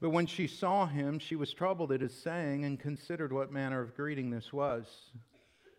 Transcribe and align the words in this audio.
But 0.00 0.10
when 0.10 0.26
she 0.26 0.46
saw 0.46 0.86
him, 0.86 1.18
she 1.18 1.36
was 1.36 1.52
troubled 1.52 1.90
at 1.90 2.02
his 2.02 2.14
saying 2.14 2.64
and 2.64 2.78
considered 2.78 3.32
what 3.32 3.50
manner 3.50 3.80
of 3.80 3.96
greeting 3.96 4.30
this 4.30 4.52
was. 4.52 4.86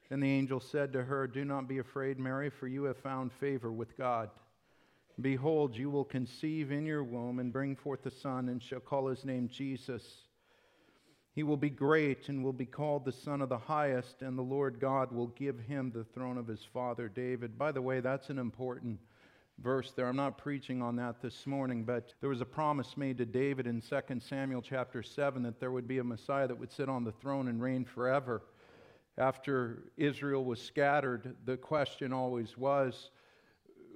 And 0.10 0.24
the 0.24 0.32
angel 0.32 0.60
said 0.60 0.94
to 0.94 1.04
her, 1.04 1.28
Do 1.28 1.46
not 1.46 1.68
be 1.68 1.78
afraid, 1.78 2.18
Mary, 2.18 2.50
for 2.50 2.68
you 2.68 2.86
have 2.86 2.98
found 2.98 3.32
favor 3.34 3.72
with 3.72 3.98
God. 3.98 4.30
Behold, 5.20 5.76
you 5.76 5.90
will 5.90 6.06
conceive 6.06 6.72
in 6.72 6.86
your 6.86 7.04
womb 7.04 7.40
and 7.40 7.52
bring 7.52 7.76
forth 7.76 8.06
a 8.06 8.12
son, 8.12 8.50
and 8.50 8.62
shall 8.62 8.80
call 8.80 9.08
his 9.08 9.26
name 9.26 9.50
Jesus. 9.50 10.04
He 11.34 11.44
will 11.44 11.58
be 11.58 11.70
great 11.70 12.30
and 12.30 12.44
will 12.44 12.54
be 12.54 12.66
called 12.66 13.06
the 13.06 13.12
Son 13.12 13.42
of 13.42 13.50
the 13.50 13.58
Highest, 13.58 14.24
and 14.24 14.36
the 14.36 14.44
Lord 14.44 14.80
God 14.80 15.12
will 15.12 15.28
give 15.28 15.60
him 15.60 15.92
the 15.92 16.04
throne 16.04 16.38
of 16.38 16.48
his 16.48 16.64
father 16.74 17.10
David. 17.10 17.58
By 17.58 17.72
the 17.72 17.82
way, 17.82 18.00
that's 18.00 18.30
an 18.30 18.40
important 18.40 19.00
verse 19.62 19.92
there. 19.96 20.08
I'm 20.08 20.16
not 20.16 20.38
preaching 20.38 20.82
on 20.82 20.96
that 20.98 21.22
this 21.22 21.48
morning, 21.48 21.84
but 21.84 22.14
there 22.22 22.30
was 22.30 22.42
a 22.42 22.46
promise 22.46 22.96
made 22.96 23.18
to 23.18 23.26
David 23.26 23.68
in 23.68 23.82
2 23.82 24.20
Samuel 24.20 24.62
chapter 24.62 25.02
7 25.02 25.44
that 25.44 25.60
there 25.60 25.72
would 25.72 25.88
be 25.88 25.98
a 25.98 26.04
Messiah 26.04 26.48
that 26.48 26.58
would 26.58 26.72
sit 26.72 26.90
on 26.90 27.04
the 27.04 27.12
throne 27.12 27.48
and 27.48 27.62
reign 27.62 27.84
forever. 27.84 28.44
After 29.18 29.92
Israel 29.98 30.46
was 30.46 30.62
scattered, 30.62 31.36
the 31.46 31.58
question 31.58 32.14
always 32.14 32.58
was 32.58 33.10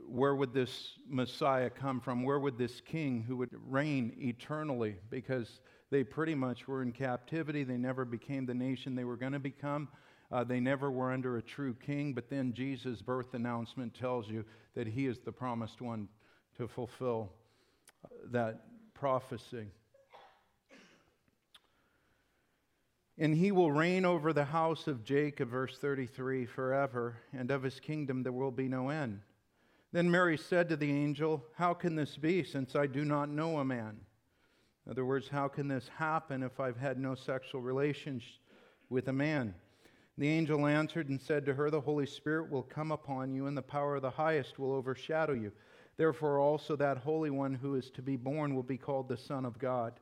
where 0.07 0.35
would 0.35 0.53
this 0.53 0.93
Messiah 1.07 1.69
come 1.69 2.01
from? 2.01 2.23
Where 2.23 2.39
would 2.39 2.57
this 2.57 2.81
king 2.81 3.23
who 3.25 3.37
would 3.37 3.51
reign 3.69 4.13
eternally? 4.17 4.95
Because 5.09 5.61
they 5.89 6.03
pretty 6.03 6.35
much 6.35 6.67
were 6.67 6.81
in 6.81 6.91
captivity. 6.91 7.63
They 7.63 7.77
never 7.77 8.03
became 8.03 8.45
the 8.45 8.53
nation 8.53 8.95
they 8.95 9.03
were 9.03 9.15
going 9.15 9.33
to 9.33 9.39
become. 9.39 9.87
Uh, 10.31 10.43
they 10.43 10.59
never 10.59 10.89
were 10.89 11.11
under 11.11 11.37
a 11.37 11.41
true 11.41 11.73
king, 11.73 12.13
but 12.13 12.29
then 12.29 12.53
Jesus' 12.53 13.01
birth 13.01 13.33
announcement 13.33 13.93
tells 13.93 14.29
you 14.29 14.45
that 14.75 14.87
he 14.87 15.05
is 15.05 15.19
the 15.19 15.31
promised 15.31 15.81
one 15.81 16.07
to 16.57 16.67
fulfill 16.67 17.33
uh, 18.05 18.07
that 18.31 18.61
prophecy. 18.93 19.67
And 23.17 23.35
he 23.35 23.51
will 23.51 23.71
reign 23.71 24.05
over 24.05 24.31
the 24.31 24.45
house 24.45 24.87
of 24.87 25.03
Jacob, 25.03 25.49
verse 25.49 25.77
33, 25.77 26.45
forever, 26.45 27.17
and 27.33 27.51
of 27.51 27.61
his 27.61 27.79
kingdom 27.79 28.23
there 28.23 28.31
will 28.31 28.51
be 28.51 28.69
no 28.69 28.89
end. 28.89 29.19
Then 29.91 30.09
Mary 30.09 30.37
said 30.37 30.69
to 30.69 30.77
the 30.77 30.89
angel, 30.89 31.43
How 31.55 31.73
can 31.73 31.95
this 31.95 32.15
be, 32.15 32.43
since 32.43 32.75
I 32.75 32.87
do 32.87 33.03
not 33.03 33.29
know 33.29 33.59
a 33.59 33.65
man? 33.65 33.99
In 34.85 34.91
other 34.91 35.05
words, 35.05 35.27
how 35.27 35.49
can 35.49 35.67
this 35.67 35.89
happen 35.89 36.41
if 36.41 36.59
I've 36.59 36.77
had 36.77 36.97
no 36.97 37.13
sexual 37.13 37.61
relations 37.61 38.23
with 38.89 39.09
a 39.09 39.13
man? 39.13 39.53
The 40.21 40.29
angel 40.29 40.67
answered 40.67 41.09
and 41.09 41.19
said 41.19 41.47
to 41.47 41.55
her, 41.55 41.71
The 41.71 41.81
Holy 41.81 42.05
Spirit 42.05 42.51
will 42.51 42.61
come 42.61 42.91
upon 42.91 43.33
you, 43.33 43.47
and 43.47 43.57
the 43.57 43.63
power 43.63 43.95
of 43.95 44.03
the 44.03 44.11
highest 44.11 44.59
will 44.59 44.71
overshadow 44.71 45.33
you. 45.33 45.51
Therefore, 45.97 46.37
also 46.37 46.75
that 46.75 46.99
Holy 46.99 47.31
One 47.31 47.55
who 47.55 47.73
is 47.73 47.89
to 47.89 48.03
be 48.03 48.17
born 48.17 48.53
will 48.53 48.61
be 48.61 48.77
called 48.77 49.07
the 49.07 49.17
Son 49.17 49.45
of 49.45 49.57
God. 49.57 49.93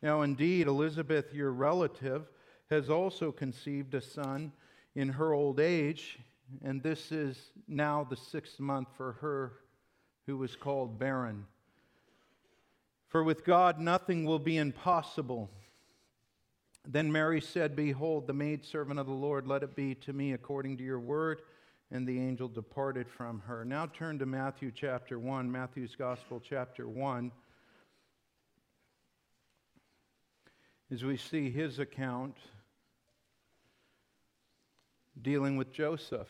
Now, 0.00 0.22
indeed, 0.22 0.68
Elizabeth, 0.68 1.34
your 1.34 1.52
relative, 1.52 2.30
has 2.70 2.88
also 2.88 3.30
conceived 3.30 3.92
a 3.92 4.00
son 4.00 4.52
in 4.94 5.10
her 5.10 5.34
old 5.34 5.60
age, 5.60 6.18
and 6.64 6.82
this 6.82 7.12
is 7.12 7.50
now 7.68 8.06
the 8.08 8.16
sixth 8.16 8.58
month 8.58 8.88
for 8.96 9.18
her 9.20 9.52
who 10.24 10.38
was 10.38 10.56
called 10.56 10.98
barren. 10.98 11.44
For 13.08 13.22
with 13.22 13.44
God 13.44 13.78
nothing 13.78 14.24
will 14.24 14.38
be 14.38 14.56
impossible. 14.56 15.50
Then 16.86 17.12
Mary 17.12 17.40
said, 17.40 17.76
Behold, 17.76 18.26
the 18.26 18.32
maidservant 18.32 18.98
of 18.98 19.06
the 19.06 19.12
Lord, 19.12 19.46
let 19.46 19.62
it 19.62 19.76
be 19.76 19.94
to 19.96 20.12
me 20.12 20.32
according 20.32 20.76
to 20.78 20.84
your 20.84 21.00
word. 21.00 21.42
And 21.90 22.06
the 22.06 22.18
angel 22.18 22.48
departed 22.48 23.08
from 23.08 23.40
her. 23.40 23.64
Now 23.64 23.86
turn 23.86 24.18
to 24.18 24.26
Matthew 24.26 24.72
chapter 24.74 25.18
1, 25.18 25.50
Matthew's 25.50 25.94
Gospel 25.94 26.40
chapter 26.40 26.88
1. 26.88 27.30
As 30.90 31.04
we 31.04 31.16
see 31.16 31.50
his 31.50 31.78
account 31.78 32.36
dealing 35.20 35.56
with 35.56 35.72
Joseph. 35.72 36.28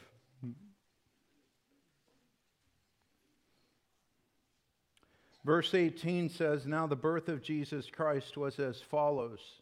Verse 5.45 5.75
18 5.75 6.29
says, 6.29 6.67
Now 6.67 6.87
the 6.87 6.97
birth 6.97 7.29
of 7.29 7.43
Jesus 7.43 7.89
Christ 7.91 8.37
was 8.37 8.59
as 8.59 8.81
follows. 8.81 9.62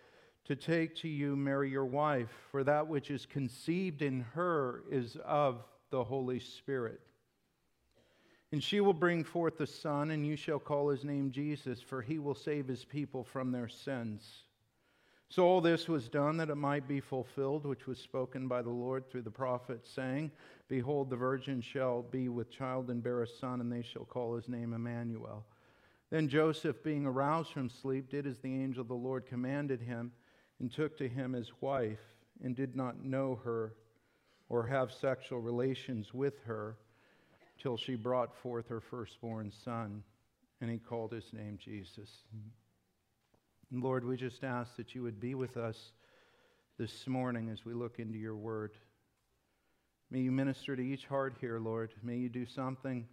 to 0.45 0.55
take 0.55 0.95
to 0.97 1.07
you 1.07 1.35
Mary 1.35 1.69
your 1.69 1.85
wife, 1.85 2.29
for 2.51 2.63
that 2.63 2.87
which 2.87 3.11
is 3.11 3.25
conceived 3.25 4.01
in 4.01 4.21
her 4.33 4.83
is 4.89 5.17
of 5.25 5.63
the 5.91 6.03
Holy 6.03 6.39
Spirit. 6.39 7.01
And 8.51 8.61
she 8.61 8.81
will 8.81 8.93
bring 8.93 9.23
forth 9.23 9.61
a 9.61 9.67
son, 9.67 10.11
and 10.11 10.25
you 10.25 10.35
shall 10.35 10.59
call 10.59 10.89
his 10.89 11.05
name 11.05 11.31
Jesus, 11.31 11.81
for 11.81 12.01
he 12.01 12.19
will 12.19 12.35
save 12.35 12.67
his 12.67 12.83
people 12.83 13.23
from 13.23 13.51
their 13.51 13.69
sins. 13.69 14.43
So 15.29 15.45
all 15.45 15.61
this 15.61 15.87
was 15.87 16.09
done 16.09 16.35
that 16.37 16.49
it 16.49 16.55
might 16.55 16.89
be 16.89 16.99
fulfilled, 16.99 17.65
which 17.65 17.87
was 17.87 17.97
spoken 17.97 18.49
by 18.49 18.61
the 18.61 18.69
Lord 18.69 19.09
through 19.09 19.21
the 19.21 19.31
prophet, 19.31 19.87
saying, 19.87 20.31
Behold, 20.67 21.09
the 21.09 21.15
virgin 21.15 21.61
shall 21.61 22.01
be 22.01 22.27
with 22.27 22.51
child 22.51 22.89
and 22.89 23.01
bear 23.01 23.21
a 23.21 23.27
son, 23.27 23.61
and 23.61 23.71
they 23.71 23.81
shall 23.81 24.03
call 24.03 24.35
his 24.35 24.49
name 24.49 24.73
Emmanuel. 24.73 25.45
Then 26.09 26.27
Joseph, 26.27 26.83
being 26.83 27.05
aroused 27.05 27.53
from 27.53 27.69
sleep, 27.69 28.09
did 28.09 28.27
as 28.27 28.39
the 28.39 28.53
angel 28.53 28.81
of 28.81 28.89
the 28.89 28.93
Lord 28.93 29.25
commanded 29.25 29.79
him 29.79 30.11
and 30.61 30.71
took 30.71 30.95
to 30.99 31.09
him 31.09 31.33
his 31.33 31.51
wife 31.59 31.99
and 32.43 32.55
did 32.55 32.75
not 32.75 33.03
know 33.03 33.39
her 33.43 33.73
or 34.47 34.67
have 34.67 34.91
sexual 34.91 35.39
relations 35.39 36.13
with 36.13 36.35
her 36.45 36.77
till 37.59 37.77
she 37.77 37.95
brought 37.95 38.35
forth 38.43 38.67
her 38.67 38.79
firstborn 38.79 39.51
son, 39.65 40.03
and 40.61 40.69
he 40.69 40.77
called 40.77 41.11
his 41.11 41.33
name 41.33 41.57
Jesus. 41.63 42.09
Mm-hmm. 42.35 42.49
And 43.73 43.83
Lord, 43.83 44.05
we 44.05 44.17
just 44.17 44.43
ask 44.43 44.75
that 44.77 44.93
you 44.93 45.01
would 45.01 45.19
be 45.19 45.33
with 45.33 45.57
us 45.57 45.93
this 46.77 47.07
morning 47.07 47.49
as 47.49 47.65
we 47.65 47.73
look 47.73 47.97
into 47.97 48.19
your 48.19 48.35
word. 48.35 48.71
May 50.11 50.19
you 50.19 50.31
minister 50.31 50.75
to 50.75 50.81
each 50.81 51.05
heart 51.05 51.37
here, 51.41 51.57
Lord. 51.57 51.91
May 52.03 52.17
you 52.17 52.29
do 52.29 52.45
something 52.45 53.07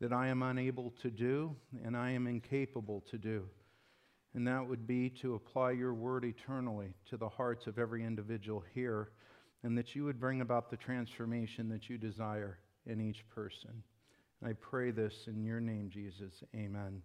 that 0.00 0.12
I 0.12 0.28
am 0.28 0.42
unable 0.42 0.92
to 1.02 1.10
do 1.10 1.56
and 1.84 1.96
I 1.96 2.10
am 2.10 2.28
incapable 2.28 3.02
to 3.10 3.18
do 3.18 3.48
and 4.34 4.46
that 4.46 4.66
would 4.66 4.86
be 4.86 5.10
to 5.10 5.34
apply 5.34 5.72
your 5.72 5.94
word 5.94 6.24
eternally 6.24 6.94
to 7.10 7.16
the 7.16 7.28
hearts 7.28 7.66
of 7.66 7.78
every 7.78 8.04
individual 8.04 8.64
here, 8.74 9.10
and 9.62 9.76
that 9.76 9.94
you 9.94 10.04
would 10.04 10.18
bring 10.18 10.40
about 10.40 10.70
the 10.70 10.76
transformation 10.76 11.68
that 11.68 11.88
you 11.88 11.98
desire 11.98 12.58
in 12.86 13.00
each 13.00 13.28
person. 13.28 13.82
I 14.44 14.54
pray 14.54 14.90
this 14.90 15.28
in 15.28 15.44
your 15.44 15.60
name, 15.60 15.88
Jesus. 15.88 16.42
Amen. 16.54 17.02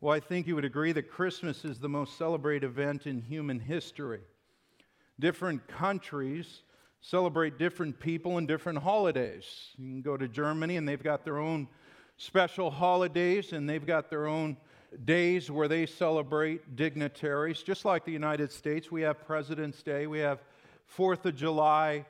Well, 0.00 0.14
I 0.14 0.20
think 0.20 0.46
you 0.46 0.54
would 0.54 0.64
agree 0.64 0.92
that 0.92 1.10
Christmas 1.10 1.64
is 1.64 1.78
the 1.78 1.88
most 1.88 2.18
celebrated 2.18 2.64
event 2.64 3.06
in 3.06 3.20
human 3.20 3.58
history. 3.58 4.20
Different 5.18 5.66
countries 5.66 6.62
celebrate 7.00 7.58
different 7.58 7.98
people 7.98 8.36
and 8.38 8.46
different 8.46 8.78
holidays. 8.78 9.44
You 9.76 9.86
can 9.86 10.02
go 10.02 10.16
to 10.16 10.28
Germany 10.28 10.76
and 10.76 10.86
they've 10.86 11.02
got 11.02 11.24
their 11.24 11.38
own 11.38 11.66
special 12.18 12.70
holidays 12.70 13.52
and 13.52 13.68
they've 13.68 13.86
got 13.86 14.10
their 14.10 14.26
own 14.26 14.56
days 15.04 15.50
where 15.50 15.68
they 15.68 15.86
celebrate 15.86 16.76
dignitaries. 16.76 17.62
Just 17.62 17.84
like 17.84 18.04
the 18.04 18.12
United 18.12 18.52
States, 18.52 18.90
we 18.90 19.02
have 19.02 19.26
President's 19.26 19.82
Day, 19.82 20.06
we 20.06 20.18
have 20.20 20.40
Fourth 20.86 21.26
of 21.26 21.36
July, 21.36 22.04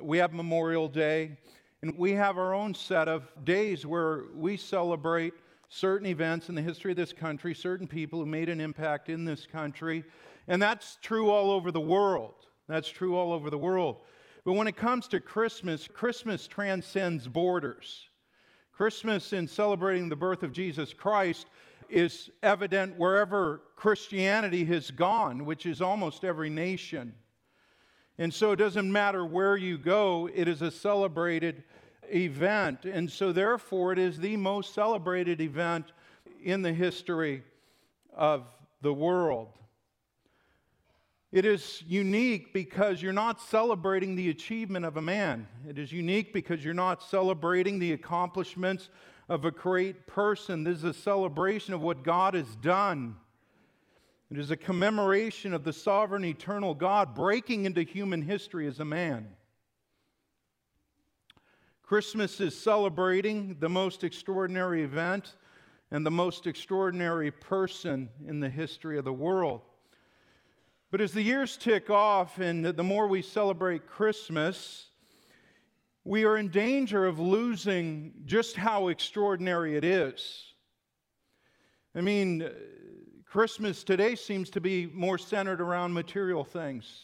we 0.00 0.18
have 0.18 0.32
Memorial 0.32 0.88
Day, 0.88 1.36
and 1.82 1.98
we 1.98 2.12
have 2.12 2.38
our 2.38 2.54
own 2.54 2.74
set 2.74 3.08
of 3.08 3.30
days 3.44 3.84
where 3.84 4.24
we 4.34 4.56
celebrate 4.56 5.34
certain 5.68 6.06
events 6.06 6.48
in 6.48 6.54
the 6.54 6.62
history 6.62 6.92
of 6.92 6.96
this 6.96 7.12
country, 7.12 7.54
certain 7.54 7.86
people 7.86 8.20
who 8.20 8.26
made 8.26 8.48
an 8.48 8.60
impact 8.60 9.08
in 9.08 9.24
this 9.24 9.46
country. 9.46 10.04
And 10.48 10.62
that's 10.62 10.98
true 11.02 11.30
all 11.30 11.50
over 11.50 11.70
the 11.70 11.80
world. 11.80 12.34
That's 12.68 12.88
true 12.88 13.16
all 13.16 13.32
over 13.32 13.50
the 13.50 13.58
world. 13.58 13.96
But 14.44 14.52
when 14.54 14.66
it 14.66 14.76
comes 14.76 15.08
to 15.08 15.20
Christmas, 15.20 15.88
Christmas 15.88 16.46
transcends 16.46 17.26
borders. 17.26 18.08
Christmas, 18.72 19.32
in 19.32 19.46
celebrating 19.46 20.08
the 20.08 20.16
birth 20.16 20.42
of 20.42 20.52
Jesus 20.52 20.92
Christ, 20.92 21.46
is 21.88 22.30
evident 22.42 22.98
wherever 22.98 23.62
Christianity 23.76 24.64
has 24.66 24.90
gone, 24.90 25.44
which 25.44 25.66
is 25.66 25.80
almost 25.80 26.24
every 26.24 26.50
nation. 26.50 27.14
And 28.18 28.32
so 28.32 28.52
it 28.52 28.56
doesn't 28.56 28.90
matter 28.90 29.24
where 29.24 29.56
you 29.56 29.76
go, 29.76 30.28
it 30.32 30.46
is 30.48 30.62
a 30.62 30.70
celebrated 30.70 31.64
event. 32.12 32.84
And 32.84 33.10
so, 33.10 33.32
therefore, 33.32 33.92
it 33.92 33.98
is 33.98 34.18
the 34.18 34.36
most 34.36 34.74
celebrated 34.74 35.40
event 35.40 35.92
in 36.42 36.62
the 36.62 36.72
history 36.72 37.42
of 38.14 38.46
the 38.82 38.92
world. 38.92 39.48
It 41.32 41.44
is 41.44 41.82
unique 41.88 42.52
because 42.52 43.02
you're 43.02 43.12
not 43.12 43.40
celebrating 43.40 44.14
the 44.14 44.30
achievement 44.30 44.84
of 44.84 44.96
a 44.96 45.02
man. 45.02 45.48
It 45.68 45.80
is 45.80 45.90
unique 45.90 46.32
because 46.32 46.64
you're 46.64 46.74
not 46.74 47.02
celebrating 47.02 47.80
the 47.80 47.92
accomplishments 47.92 48.88
of 49.28 49.44
a 49.44 49.50
great 49.50 50.06
person. 50.06 50.64
This 50.64 50.78
is 50.78 50.84
a 50.84 50.94
celebration 50.94 51.74
of 51.74 51.80
what 51.80 52.02
God 52.02 52.34
has 52.34 52.56
done. 52.56 53.16
It 54.30 54.38
is 54.38 54.50
a 54.50 54.56
commemoration 54.56 55.54
of 55.54 55.64
the 55.64 55.72
sovereign, 55.72 56.24
eternal 56.24 56.74
God 56.74 57.14
breaking 57.14 57.66
into 57.66 57.82
human 57.82 58.22
history 58.22 58.66
as 58.66 58.80
a 58.80 58.84
man. 58.84 59.28
Christmas 61.82 62.40
is 62.40 62.58
celebrating 62.58 63.56
the 63.60 63.68
most 63.68 64.04
extraordinary 64.04 64.82
event 64.82 65.36
and 65.90 66.04
the 66.04 66.10
most 66.10 66.46
extraordinary 66.46 67.30
person 67.30 68.08
in 68.26 68.40
the 68.40 68.48
history 68.48 68.98
of 68.98 69.04
the 69.04 69.12
world. 69.12 69.60
But 70.90 71.00
as 71.00 71.12
the 71.12 71.22
years 71.22 71.56
tick 71.56 71.90
off 71.90 72.38
and 72.38 72.64
the 72.64 72.82
more 72.82 73.06
we 73.06 73.20
celebrate 73.20 73.86
Christmas, 73.86 74.86
we 76.04 76.24
are 76.24 76.36
in 76.36 76.48
danger 76.48 77.06
of 77.06 77.18
losing 77.18 78.12
just 78.26 78.56
how 78.56 78.88
extraordinary 78.88 79.76
it 79.76 79.84
is. 79.84 80.44
I 81.94 82.00
mean, 82.00 82.42
uh, 82.42 82.50
Christmas 83.24 83.84
today 83.84 84.14
seems 84.14 84.50
to 84.50 84.60
be 84.60 84.86
more 84.86 85.18
centered 85.18 85.60
around 85.60 85.92
material 85.92 86.44
things. 86.44 87.02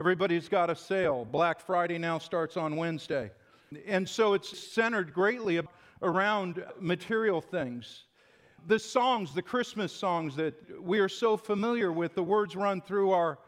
Everybody's 0.00 0.48
got 0.48 0.70
a 0.70 0.76
sale. 0.76 1.24
Black 1.24 1.58
Friday 1.58 1.98
now 1.98 2.18
starts 2.18 2.56
on 2.56 2.76
Wednesday. 2.76 3.30
And 3.86 4.08
so 4.08 4.34
it's 4.34 4.56
centered 4.56 5.12
greatly 5.12 5.60
around 6.02 6.64
material 6.80 7.40
things 7.40 8.04
the 8.66 8.78
songs, 8.78 9.32
the 9.34 9.42
Christmas 9.42 9.92
songs 9.92 10.36
that 10.36 10.54
we 10.82 10.98
are 10.98 11.08
so 11.08 11.36
familiar 11.36 11.92
with, 11.92 12.14
the 12.14 12.22
words 12.22 12.56
run 12.56 12.80
through 12.80 13.12
our 13.12 13.38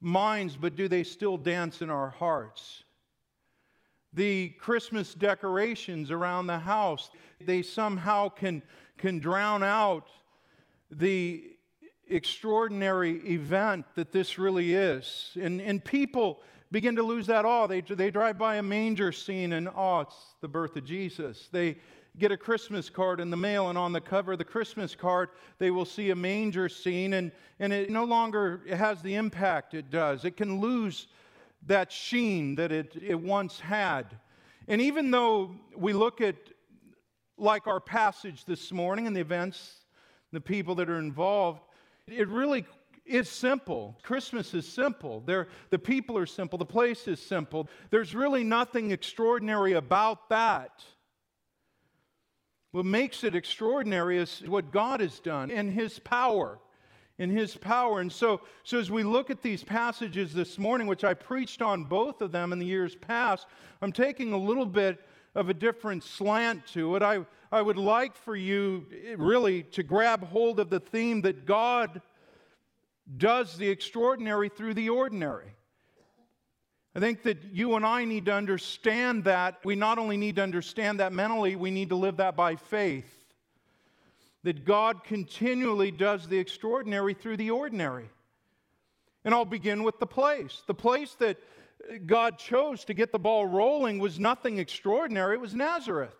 minds, 0.00 0.56
but 0.56 0.76
do 0.76 0.88
they 0.88 1.02
still 1.02 1.36
dance 1.36 1.82
in 1.82 1.88
our 1.88 2.10
hearts? 2.10 2.84
The 4.12 4.50
Christmas 4.58 5.14
decorations 5.14 6.10
around 6.10 6.46
the 6.46 6.58
house, 6.58 7.10
they 7.40 7.62
somehow 7.62 8.28
can, 8.28 8.62
can 8.98 9.18
drown 9.18 9.62
out 9.62 10.08
the 10.90 11.44
extraordinary 12.08 13.18
event 13.26 13.84
that 13.94 14.12
this 14.12 14.38
really 14.38 14.74
is. 14.74 15.36
And, 15.40 15.60
and 15.60 15.84
people 15.84 16.40
begin 16.70 16.96
to 16.96 17.02
lose 17.02 17.26
that 17.26 17.44
awe. 17.44 17.66
They, 17.66 17.80
they 17.80 18.10
drive 18.10 18.38
by 18.38 18.56
a 18.56 18.62
manger 18.62 19.12
scene 19.12 19.52
and, 19.52 19.68
oh, 19.74 20.00
it's 20.00 20.34
the 20.40 20.48
birth 20.48 20.76
of 20.76 20.84
Jesus. 20.84 21.48
They, 21.52 21.76
get 22.18 22.32
a 22.32 22.36
Christmas 22.36 22.88
card 22.88 23.20
in 23.20 23.30
the 23.30 23.36
mail, 23.36 23.68
and 23.68 23.76
on 23.76 23.92
the 23.92 24.00
cover 24.00 24.32
of 24.32 24.38
the 24.38 24.44
Christmas 24.44 24.94
card, 24.94 25.30
they 25.58 25.70
will 25.70 25.84
see 25.84 26.10
a 26.10 26.16
manger 26.16 26.68
scene, 26.68 27.14
and, 27.14 27.30
and 27.60 27.72
it 27.72 27.90
no 27.90 28.04
longer 28.04 28.62
has 28.70 29.02
the 29.02 29.14
impact 29.14 29.74
it 29.74 29.90
does. 29.90 30.24
It 30.24 30.36
can 30.36 30.60
lose 30.60 31.08
that 31.66 31.92
sheen 31.92 32.54
that 32.56 32.72
it, 32.72 32.96
it 33.00 33.20
once 33.20 33.60
had. 33.60 34.16
And 34.68 34.80
even 34.80 35.10
though 35.10 35.54
we 35.76 35.92
look 35.92 36.20
at, 36.20 36.36
like 37.38 37.66
our 37.66 37.80
passage 37.80 38.44
this 38.44 38.72
morning 38.72 39.06
and 39.06 39.14
the 39.14 39.20
events, 39.20 39.80
the 40.32 40.40
people 40.40 40.74
that 40.76 40.88
are 40.88 40.98
involved, 40.98 41.60
it 42.06 42.28
really 42.28 42.64
is 43.04 43.28
simple. 43.28 43.96
Christmas 44.02 44.54
is 44.54 44.66
simple. 44.66 45.22
They're, 45.24 45.48
the 45.70 45.78
people 45.78 46.18
are 46.18 46.26
simple. 46.26 46.58
The 46.58 46.64
place 46.64 47.06
is 47.06 47.20
simple. 47.20 47.68
There's 47.90 48.14
really 48.14 48.42
nothing 48.42 48.90
extraordinary 48.90 49.74
about 49.74 50.28
that. 50.30 50.84
What 52.72 52.84
makes 52.84 53.24
it 53.24 53.34
extraordinary 53.34 54.18
is 54.18 54.42
what 54.46 54.72
God 54.72 55.00
has 55.00 55.18
done 55.20 55.50
in 55.50 55.70
His 55.70 55.98
power. 55.98 56.58
In 57.18 57.30
His 57.30 57.56
power. 57.56 58.00
And 58.00 58.12
so, 58.12 58.42
so, 58.62 58.78
as 58.78 58.90
we 58.90 59.02
look 59.02 59.30
at 59.30 59.42
these 59.42 59.64
passages 59.64 60.34
this 60.34 60.58
morning, 60.58 60.86
which 60.86 61.02
I 61.02 61.14
preached 61.14 61.62
on 61.62 61.84
both 61.84 62.20
of 62.20 62.30
them 62.30 62.52
in 62.52 62.58
the 62.58 62.66
years 62.66 62.94
past, 62.94 63.46
I'm 63.80 63.92
taking 63.92 64.32
a 64.32 64.38
little 64.38 64.66
bit 64.66 65.02
of 65.34 65.48
a 65.48 65.54
different 65.54 66.02
slant 66.02 66.66
to 66.68 66.96
it. 66.96 67.02
I, 67.02 67.24
I 67.52 67.62
would 67.62 67.76
like 67.76 68.16
for 68.16 68.34
you 68.34 68.86
eh, 68.92 69.14
really 69.18 69.62
to 69.62 69.82
grab 69.82 70.26
hold 70.26 70.58
of 70.58 70.70
the 70.70 70.80
theme 70.80 71.22
that 71.22 71.46
God 71.46 72.00
does 73.16 73.56
the 73.56 73.68
extraordinary 73.68 74.48
through 74.48 74.74
the 74.74 74.88
ordinary. 74.88 75.54
I 76.94 77.00
think 77.00 77.22
that 77.24 77.44
you 77.52 77.74
and 77.74 77.84
I 77.84 78.06
need 78.06 78.24
to 78.24 78.32
understand 78.32 79.24
that. 79.24 79.60
We 79.64 79.76
not 79.76 79.98
only 79.98 80.16
need 80.16 80.36
to 80.36 80.42
understand 80.42 81.00
that 81.00 81.12
mentally, 81.12 81.54
we 81.54 81.70
need 81.70 81.90
to 81.90 81.96
live 81.96 82.16
that 82.16 82.36
by 82.36 82.56
faith. 82.56 83.15
That 84.46 84.64
God 84.64 85.02
continually 85.02 85.90
does 85.90 86.28
the 86.28 86.38
extraordinary 86.38 87.14
through 87.14 87.36
the 87.36 87.50
ordinary. 87.50 88.08
And 89.24 89.34
I'll 89.34 89.44
begin 89.44 89.82
with 89.82 89.98
the 89.98 90.06
place. 90.06 90.62
The 90.68 90.74
place 90.74 91.16
that 91.18 91.36
God 92.06 92.38
chose 92.38 92.84
to 92.84 92.94
get 92.94 93.10
the 93.10 93.18
ball 93.18 93.46
rolling 93.46 93.98
was 93.98 94.20
nothing 94.20 94.58
extraordinary, 94.58 95.34
it 95.34 95.40
was 95.40 95.56
Nazareth. 95.56 96.14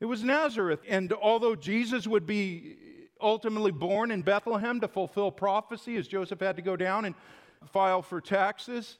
It 0.00 0.06
was 0.06 0.24
Nazareth. 0.24 0.80
And 0.88 1.12
although 1.12 1.54
Jesus 1.54 2.06
would 2.06 2.24
be 2.24 2.76
ultimately 3.20 3.72
born 3.72 4.10
in 4.10 4.22
Bethlehem 4.22 4.80
to 4.80 4.88
fulfill 4.88 5.30
prophecy, 5.30 5.98
as 5.98 6.08
Joseph 6.08 6.40
had 6.40 6.56
to 6.56 6.62
go 6.62 6.76
down 6.76 7.04
and 7.04 7.14
file 7.66 8.00
for 8.00 8.22
taxes, 8.22 8.96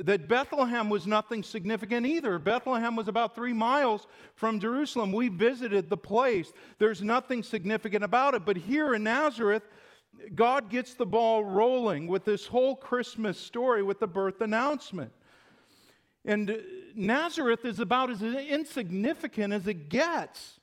that 0.00 0.28
Bethlehem 0.28 0.88
was 0.88 1.06
nothing 1.06 1.42
significant 1.42 2.06
either. 2.06 2.38
Bethlehem 2.38 2.96
was 2.96 3.08
about 3.08 3.34
three 3.34 3.52
miles 3.52 4.06
from 4.34 4.60
Jerusalem. 4.60 5.12
We 5.12 5.28
visited 5.28 5.90
the 5.90 5.96
place. 5.96 6.52
There's 6.78 7.02
nothing 7.02 7.42
significant 7.42 8.04
about 8.04 8.34
it. 8.34 8.44
But 8.44 8.56
here 8.56 8.94
in 8.94 9.04
Nazareth, 9.04 9.62
God 10.34 10.70
gets 10.70 10.94
the 10.94 11.06
ball 11.06 11.44
rolling 11.44 12.06
with 12.06 12.24
this 12.24 12.46
whole 12.46 12.76
Christmas 12.76 13.38
story 13.38 13.82
with 13.82 14.00
the 14.00 14.06
birth 14.06 14.40
announcement. 14.40 15.12
And 16.24 16.62
Nazareth 16.94 17.64
is 17.64 17.80
about 17.80 18.10
as 18.10 18.22
insignificant 18.22 19.52
as 19.52 19.66
it 19.66 19.88
gets. 19.88 20.60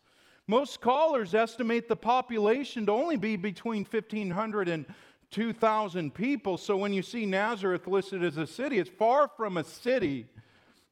Most 0.47 0.73
scholars 0.73 1.35
estimate 1.35 1.87
the 1.87 1.95
population 1.95 2.85
to 2.85 2.91
only 2.91 3.17
be 3.17 3.35
between 3.35 3.85
1,500 3.85 4.67
and 4.67 4.85
2,000 5.31 6.13
people. 6.13 6.57
So 6.57 6.75
when 6.75 6.93
you 6.93 7.01
see 7.01 7.25
Nazareth 7.25 7.87
listed 7.87 8.23
as 8.23 8.37
a 8.37 8.47
city, 8.47 8.79
it's 8.79 8.89
far 8.89 9.29
from 9.37 9.57
a 9.57 9.63
city. 9.63 10.27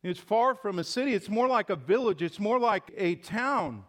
It's 0.03 0.19
far 0.19 0.55
from 0.55 0.79
a 0.79 0.83
city. 0.83 1.13
It's 1.13 1.29
more 1.29 1.47
like 1.47 1.69
a 1.69 1.75
village, 1.75 2.21
it's 2.21 2.39
more 2.39 2.59
like 2.59 2.91
a 2.95 3.15
town. 3.15 3.83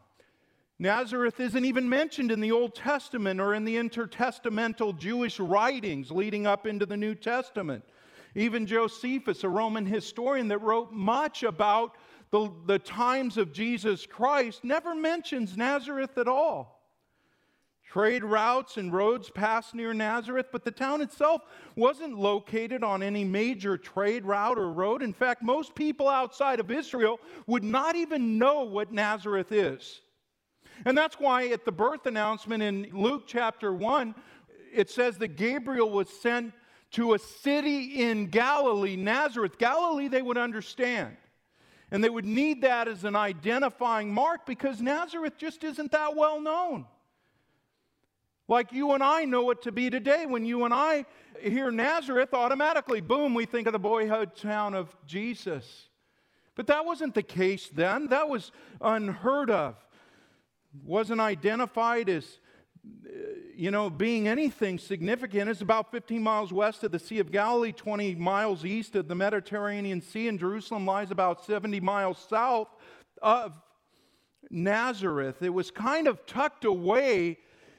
Nazareth 0.80 1.40
isn't 1.40 1.64
even 1.64 1.88
mentioned 1.88 2.30
in 2.30 2.40
the 2.40 2.52
Old 2.52 2.74
Testament 2.74 3.40
or 3.40 3.54
in 3.54 3.64
the 3.64 3.76
intertestamental 3.76 4.96
Jewish 4.96 5.40
writings 5.40 6.10
leading 6.10 6.46
up 6.46 6.66
into 6.66 6.86
the 6.86 6.96
New 6.96 7.16
Testament. 7.16 7.84
Even 8.36 8.64
Josephus, 8.64 9.42
a 9.42 9.48
Roman 9.48 9.84
historian 9.84 10.46
that 10.48 10.58
wrote 10.58 10.92
much 10.92 11.42
about 11.42 11.96
the, 12.30 12.52
the 12.66 12.78
times 12.78 13.36
of 13.38 13.52
Jesus 13.52 14.06
Christ, 14.06 14.62
never 14.62 14.94
mentions 14.94 15.56
Nazareth 15.56 16.16
at 16.16 16.28
all. 16.28 16.77
Trade 17.90 18.22
routes 18.22 18.76
and 18.76 18.92
roads 18.92 19.30
passed 19.30 19.74
near 19.74 19.94
Nazareth, 19.94 20.48
but 20.52 20.62
the 20.62 20.70
town 20.70 21.00
itself 21.00 21.42
wasn't 21.74 22.18
located 22.18 22.84
on 22.84 23.02
any 23.02 23.24
major 23.24 23.78
trade 23.78 24.26
route 24.26 24.58
or 24.58 24.70
road. 24.70 25.02
In 25.02 25.14
fact, 25.14 25.42
most 25.42 25.74
people 25.74 26.06
outside 26.06 26.60
of 26.60 26.70
Israel 26.70 27.18
would 27.46 27.64
not 27.64 27.96
even 27.96 28.36
know 28.38 28.64
what 28.64 28.92
Nazareth 28.92 29.52
is. 29.52 30.02
And 30.84 30.96
that's 30.96 31.18
why 31.18 31.48
at 31.48 31.64
the 31.64 31.72
birth 31.72 32.04
announcement 32.04 32.62
in 32.62 32.88
Luke 32.92 33.24
chapter 33.26 33.72
1, 33.72 34.14
it 34.72 34.90
says 34.90 35.16
that 35.18 35.36
Gabriel 35.36 35.90
was 35.90 36.10
sent 36.10 36.52
to 36.90 37.14
a 37.14 37.18
city 37.18 38.02
in 38.02 38.26
Galilee, 38.26 38.96
Nazareth. 38.96 39.56
Galilee, 39.56 40.08
they 40.08 40.22
would 40.22 40.38
understand. 40.38 41.16
And 41.90 42.04
they 42.04 42.10
would 42.10 42.26
need 42.26 42.60
that 42.62 42.86
as 42.86 43.04
an 43.04 43.16
identifying 43.16 44.12
mark 44.12 44.44
because 44.44 44.82
Nazareth 44.82 45.38
just 45.38 45.64
isn't 45.64 45.90
that 45.92 46.14
well 46.14 46.38
known. 46.38 46.84
Like 48.48 48.72
you 48.72 48.92
and 48.92 49.02
I 49.02 49.26
know 49.26 49.50
it 49.50 49.60
to 49.62 49.72
be 49.72 49.90
today. 49.90 50.24
When 50.24 50.46
you 50.46 50.64
and 50.64 50.72
I 50.72 51.04
hear 51.40 51.70
Nazareth, 51.70 52.32
automatically, 52.32 53.02
boom, 53.02 53.34
we 53.34 53.44
think 53.44 53.66
of 53.66 53.74
the 53.74 53.78
boyhood 53.78 54.34
town 54.34 54.74
of 54.74 54.96
Jesus. 55.06 55.90
But 56.54 56.66
that 56.68 56.86
wasn't 56.86 57.14
the 57.14 57.22
case 57.22 57.68
then. 57.68 58.08
That 58.08 58.28
was 58.28 58.50
unheard 58.80 59.50
of. 59.50 59.76
Wasn't 60.82 61.20
identified 61.20 62.08
as, 62.08 62.40
uh, 62.84 63.10
you 63.54 63.70
know, 63.70 63.90
being 63.90 64.26
anything 64.26 64.78
significant. 64.78 65.50
It's 65.50 65.60
about 65.60 65.90
15 65.90 66.22
miles 66.22 66.50
west 66.50 66.82
of 66.84 66.90
the 66.90 66.98
Sea 66.98 67.18
of 67.18 67.30
Galilee, 67.30 67.72
20 67.72 68.14
miles 68.14 68.64
east 68.64 68.96
of 68.96 69.08
the 69.08 69.14
Mediterranean 69.14 70.00
Sea, 70.00 70.26
and 70.26 70.38
Jerusalem 70.38 70.86
lies 70.86 71.10
about 71.10 71.44
70 71.44 71.80
miles 71.80 72.18
south 72.28 72.68
of 73.20 73.52
Nazareth. 74.50 75.42
It 75.42 75.52
was 75.52 75.70
kind 75.70 76.08
of 76.08 76.24
tucked 76.24 76.64
away 76.64 77.38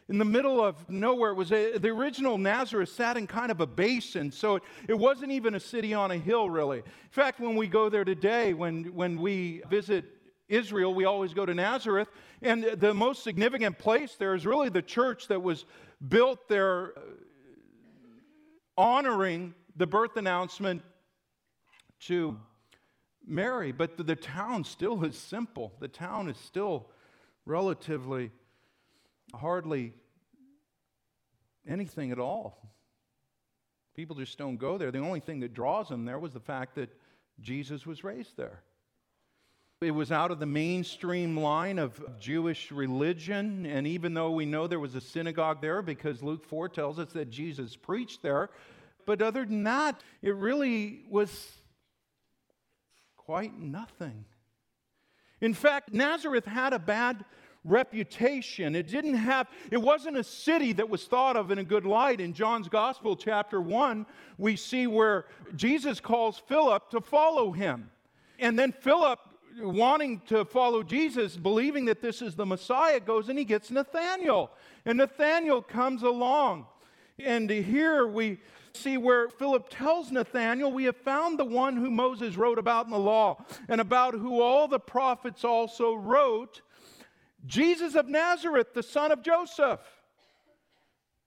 in 0.09 0.17
the 0.17 0.25
middle 0.25 0.59
of 0.59 0.89
nowhere. 0.89 1.31
It 1.31 1.35
was 1.35 1.51
a, 1.51 1.77
the 1.77 1.89
original 1.89 2.37
Nazareth 2.37 2.89
sat 2.89 3.15
in 3.15 3.27
kind 3.27 3.51
of 3.51 3.61
a 3.61 3.67
basin, 3.67 4.31
so 4.31 4.55
it, 4.55 4.63
it 4.87 4.97
wasn't 4.97 5.31
even 5.31 5.53
a 5.53 5.59
city 5.59 5.93
on 5.93 6.09
a 6.11 6.17
hill, 6.17 6.49
really. 6.49 6.79
In 6.79 7.11
fact, 7.11 7.39
when 7.39 7.55
we 7.55 7.67
go 7.67 7.89
there 7.89 8.03
today, 8.03 8.53
when, 8.53 8.85
when 8.95 9.21
we 9.21 9.61
visit 9.69 10.05
Israel, 10.47 10.95
we 10.95 11.05
always 11.05 11.33
go 11.35 11.45
to 11.45 11.53
Nazareth, 11.53 12.09
and 12.41 12.63
the 12.63 12.93
most 12.93 13.23
significant 13.23 13.77
place 13.77 14.15
there 14.15 14.33
is 14.33 14.47
really 14.47 14.69
the 14.69 14.81
church 14.81 15.27
that 15.27 15.41
was 15.41 15.65
built 16.07 16.49
there 16.49 16.97
uh, 16.97 17.01
honoring 18.77 19.53
the 19.75 19.85
birth 19.85 20.17
announcement 20.17 20.81
to 21.99 22.35
Mary. 23.27 23.71
But 23.71 23.95
the, 23.95 24.03
the 24.03 24.15
town 24.15 24.63
still 24.63 25.03
is 25.03 25.15
simple, 25.15 25.73
the 25.79 25.87
town 25.87 26.29
is 26.29 26.37
still 26.37 26.89
relatively 27.45 28.31
hardly 29.33 29.93
anything 31.67 32.11
at 32.11 32.19
all. 32.19 32.69
People 33.95 34.15
just 34.15 34.37
don't 34.37 34.57
go 34.57 34.77
there. 34.77 34.91
The 34.91 34.99
only 34.99 35.19
thing 35.19 35.41
that 35.41 35.53
draws 35.53 35.89
them 35.89 36.05
there 36.05 36.19
was 36.19 36.33
the 36.33 36.39
fact 36.39 36.75
that 36.75 36.89
Jesus 37.41 37.85
was 37.85 38.03
raised 38.03 38.37
there. 38.37 38.61
It 39.81 39.91
was 39.91 40.11
out 40.11 40.31
of 40.31 40.39
the 40.39 40.45
mainstream 40.45 41.37
line 41.37 41.79
of 41.79 42.19
Jewish 42.19 42.69
religion, 42.69 43.65
and 43.65 43.87
even 43.87 44.13
though 44.13 44.31
we 44.31 44.45
know 44.45 44.67
there 44.67 44.79
was 44.79 44.95
a 44.95 45.01
synagogue 45.01 45.61
there 45.61 45.81
because 45.81 46.21
Luke 46.21 46.43
4 46.43 46.67
tells 46.67 46.99
us 46.99 47.13
that 47.13 47.29
Jesus 47.29 47.77
preached 47.77 48.21
there, 48.21 48.49
but 49.05 49.21
other 49.21 49.45
than 49.45 49.63
that, 49.63 50.01
it 50.21 50.35
really 50.35 51.05
was 51.09 51.49
quite 53.15 53.57
nothing. 53.57 54.25
In 55.39 55.53
fact, 55.53 55.93
Nazareth 55.93 56.45
had 56.45 56.73
a 56.73 56.79
bad 56.79 57.23
reputation. 57.63 58.75
It 58.75 58.87
didn't 58.87 59.15
have, 59.15 59.47
it 59.71 59.77
wasn't 59.77 60.17
a 60.17 60.23
city 60.23 60.73
that 60.73 60.89
was 60.89 61.05
thought 61.05 61.35
of 61.35 61.51
in 61.51 61.57
a 61.57 61.63
good 61.63 61.85
light. 61.85 62.21
In 62.21 62.33
John's 62.33 62.69
Gospel, 62.69 63.15
chapter 63.15 63.61
1, 63.61 64.05
we 64.37 64.55
see 64.55 64.87
where 64.87 65.25
Jesus 65.55 65.99
calls 65.99 66.39
Philip 66.47 66.89
to 66.91 67.01
follow 67.01 67.51
him. 67.51 67.91
And 68.39 68.57
then 68.57 68.71
Philip, 68.71 69.19
wanting 69.61 70.21
to 70.27 70.45
follow 70.45 70.83
Jesus, 70.83 71.35
believing 71.35 71.85
that 71.85 72.01
this 72.01 72.21
is 72.21 72.35
the 72.35 72.45
Messiah, 72.45 72.99
goes 72.99 73.29
and 73.29 73.37
he 73.37 73.45
gets 73.45 73.71
Nathanael. 73.71 74.51
And 74.85 74.97
Nathanael 74.97 75.61
comes 75.61 76.03
along. 76.03 76.65
And 77.19 77.49
here 77.49 78.07
we 78.07 78.39
see 78.73 78.97
where 78.97 79.29
Philip 79.29 79.67
tells 79.69 80.11
Nathanael, 80.11 80.71
We 80.71 80.85
have 80.85 80.95
found 80.97 81.37
the 81.37 81.45
one 81.45 81.75
who 81.75 81.91
Moses 81.91 82.37
wrote 82.37 82.59
about 82.59 82.85
in 82.85 82.91
the 82.91 82.99
law, 82.99 83.43
and 83.67 83.81
about 83.81 84.13
who 84.13 84.41
all 84.41 84.67
the 84.67 84.79
prophets 84.79 85.43
also 85.43 85.95
wrote 85.95 86.61
Jesus 87.45 87.95
of 87.95 88.07
Nazareth, 88.07 88.73
the 88.73 88.83
son 88.83 89.11
of 89.11 89.21
Joseph. 89.21 89.79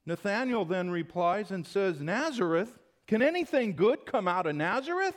Nathanael 0.04 0.64
then 0.64 0.90
replies 0.90 1.50
and 1.50 1.66
says, 1.66 2.00
Nazareth? 2.00 2.78
Can 3.06 3.22
anything 3.22 3.74
good 3.74 4.04
come 4.06 4.28
out 4.28 4.46
of 4.46 4.54
Nazareth? 4.54 5.16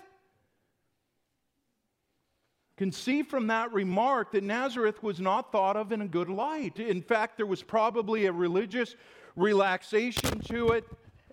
Can 2.77 2.91
see 2.91 3.23
from 3.23 3.47
that 3.47 3.71
remark 3.71 4.33
that 4.33 4.43
Nazareth 4.43 5.01
was 5.01 5.19
not 5.19 5.51
thought 5.51 5.77
of 5.77 5.91
in 5.91 6.01
a 6.01 6.07
good 6.07 6.29
light. 6.29 6.77
In 6.77 7.01
fact, 7.01 7.37
there 7.37 7.45
was 7.45 7.63
probably 7.63 8.25
a 8.25 8.31
religious 8.31 8.95
relaxation 9.35 10.39
to 10.41 10.69
it. 10.69 10.85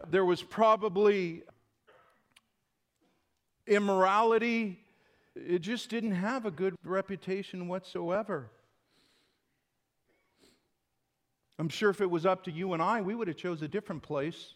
There 0.09 0.25
was 0.25 0.42
probably 0.42 1.42
immorality. 3.66 4.78
It 5.35 5.61
just 5.61 5.88
didn't 5.88 6.12
have 6.12 6.47
a 6.47 6.50
good 6.50 6.76
reputation 6.85 7.66
whatsoever. 7.69 8.50
I'm 11.59 11.69
sure 11.69 11.91
if 11.91 12.01
it 12.01 12.11
was 12.11 12.27
up 12.27 12.45
to 12.45 12.51
you 12.51 12.73
and 12.73 12.83
I, 12.83 13.01
we 13.01 13.15
would 13.15 13.29
have 13.29 13.37
chose 13.37 13.63
a 13.63 13.69
different 13.69 14.03
place 14.03 14.55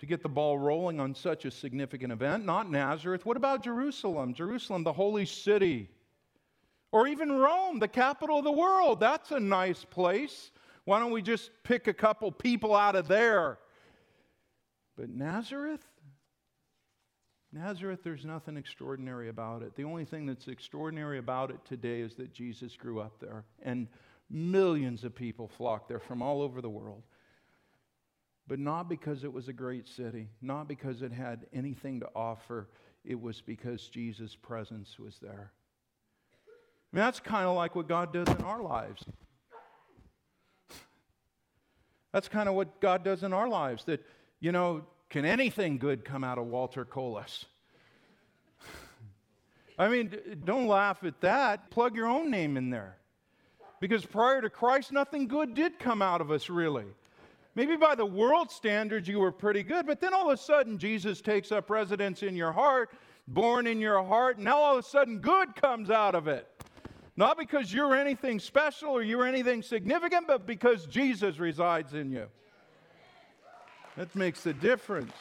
to 0.00 0.06
get 0.06 0.22
the 0.22 0.28
ball 0.28 0.58
rolling 0.58 1.00
on 1.00 1.14
such 1.14 1.44
a 1.44 1.50
significant 1.50 2.12
event. 2.12 2.44
Not 2.44 2.70
Nazareth. 2.70 3.24
What 3.24 3.36
about 3.36 3.62
Jerusalem? 3.62 4.34
Jerusalem, 4.34 4.84
the 4.84 4.92
holy 4.92 5.24
city. 5.24 5.88
Or 6.92 7.08
even 7.08 7.32
Rome, 7.32 7.78
the 7.78 7.88
capital 7.88 8.38
of 8.38 8.44
the 8.44 8.52
world. 8.52 9.00
That's 9.00 9.30
a 9.30 9.40
nice 9.40 9.84
place. 9.84 10.50
Why 10.84 11.00
don't 11.00 11.10
we 11.10 11.22
just 11.22 11.50
pick 11.62 11.86
a 11.86 11.94
couple 11.94 12.30
people 12.30 12.74
out 12.74 12.96
of 12.96 13.08
there? 13.08 13.58
But 14.96 15.08
Nazareth? 15.08 15.84
Nazareth, 17.52 18.00
there's 18.02 18.24
nothing 18.24 18.56
extraordinary 18.56 19.28
about 19.28 19.62
it. 19.62 19.76
The 19.76 19.84
only 19.84 20.04
thing 20.04 20.26
that's 20.26 20.48
extraordinary 20.48 21.18
about 21.18 21.50
it 21.50 21.64
today 21.64 22.00
is 22.00 22.14
that 22.16 22.32
Jesus 22.32 22.76
grew 22.76 23.00
up 23.00 23.20
there. 23.20 23.44
And 23.62 23.86
Millions 24.34 25.04
of 25.04 25.14
people 25.14 25.46
flocked 25.46 25.88
there 25.88 26.00
from 26.00 26.20
all 26.20 26.42
over 26.42 26.60
the 26.60 26.68
world. 26.68 27.04
But 28.48 28.58
not 28.58 28.88
because 28.88 29.22
it 29.22 29.32
was 29.32 29.46
a 29.46 29.52
great 29.52 29.86
city, 29.86 30.28
not 30.42 30.66
because 30.66 31.02
it 31.02 31.12
had 31.12 31.46
anything 31.52 32.00
to 32.00 32.08
offer, 32.16 32.68
it 33.04 33.20
was 33.20 33.40
because 33.40 33.86
Jesus' 33.86 34.34
presence 34.34 34.98
was 34.98 35.18
there. 35.22 35.52
That's 36.92 37.20
kind 37.20 37.46
of 37.46 37.54
like 37.54 37.76
what 37.76 37.86
God 37.86 38.12
does 38.12 38.26
in 38.26 38.42
our 38.42 38.60
lives. 38.60 39.04
That's 42.12 42.28
kind 42.28 42.48
of 42.48 42.56
what 42.56 42.80
God 42.80 43.04
does 43.04 43.22
in 43.22 43.32
our 43.32 43.48
lives. 43.48 43.84
That, 43.84 44.04
you 44.40 44.50
know, 44.50 44.84
can 45.10 45.24
anything 45.24 45.78
good 45.78 46.04
come 46.04 46.24
out 46.24 46.38
of 46.38 46.46
Walter 46.46 46.84
Colas? 46.84 47.44
I 49.78 49.86
mean, 49.86 50.12
don't 50.44 50.66
laugh 50.66 51.04
at 51.04 51.20
that. 51.20 51.70
Plug 51.70 51.94
your 51.94 52.08
own 52.08 52.32
name 52.32 52.56
in 52.56 52.70
there. 52.70 52.96
Because 53.84 54.06
prior 54.06 54.40
to 54.40 54.48
Christ, 54.48 54.92
nothing 54.92 55.28
good 55.28 55.52
did 55.52 55.78
come 55.78 56.00
out 56.00 56.22
of 56.22 56.30
us, 56.30 56.48
really. 56.48 56.86
Maybe 57.54 57.76
by 57.76 57.94
the 57.94 58.06
world 58.06 58.50
standards, 58.50 59.06
you 59.06 59.18
were 59.18 59.30
pretty 59.30 59.62
good, 59.62 59.86
but 59.86 60.00
then 60.00 60.14
all 60.14 60.30
of 60.30 60.32
a 60.32 60.40
sudden, 60.40 60.78
Jesus 60.78 61.20
takes 61.20 61.52
up 61.52 61.68
residence 61.68 62.22
in 62.22 62.34
your 62.34 62.50
heart, 62.50 62.92
born 63.28 63.66
in 63.66 63.82
your 63.82 64.02
heart, 64.02 64.36
and 64.36 64.46
now 64.46 64.56
all 64.56 64.78
of 64.78 64.82
a 64.82 64.88
sudden, 64.88 65.18
good 65.18 65.54
comes 65.54 65.90
out 65.90 66.14
of 66.14 66.28
it. 66.28 66.48
Not 67.18 67.36
because 67.36 67.74
you're 67.74 67.94
anything 67.94 68.40
special 68.40 68.88
or 68.88 69.02
you're 69.02 69.26
anything 69.26 69.60
significant, 69.60 70.28
but 70.28 70.46
because 70.46 70.86
Jesus 70.86 71.38
resides 71.38 71.92
in 71.92 72.10
you. 72.10 72.28
That 73.98 74.16
makes 74.16 74.46
a 74.46 74.54
difference. 74.54 75.12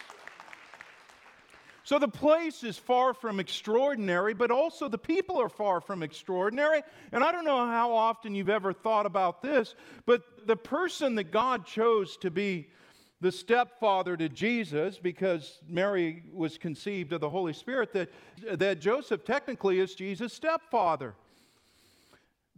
So 1.83 1.99
the 1.99 2.07
place 2.07 2.63
is 2.63 2.77
far 2.77 3.13
from 3.13 3.41
extraordinary, 3.41 4.33
but 4.33 4.51
also 4.51 4.87
the 4.87 4.97
people 4.97 5.39
are 5.39 5.49
far 5.49 5.81
from 5.81 6.01
extraordinary. 6.01 6.81
And 7.11 7.23
I 7.23 7.31
don't 7.33 7.43
know 7.43 7.65
how 7.65 7.93
often 7.93 8.33
you've 8.33 8.49
ever 8.49 8.71
thought 8.71 9.05
about 9.05 9.41
this, 9.41 9.75
but 10.05 10.47
the 10.47 10.55
person 10.55 11.15
that 11.15 11.31
God 11.31 11.65
chose 11.65 12.15
to 12.17 12.31
be 12.31 12.69
the 13.19 13.31
stepfather 13.31 14.15
to 14.17 14.29
Jesus, 14.29 14.97
because 14.97 15.59
Mary 15.67 16.23
was 16.33 16.57
conceived 16.57 17.13
of 17.13 17.21
the 17.21 17.29
Holy 17.29 17.53
Spirit, 17.53 17.93
that, 17.93 18.09
that 18.59 18.79
Joseph 18.79 19.25
technically 19.25 19.79
is 19.79 19.93
Jesus' 19.93 20.33
stepfather. 20.33 21.15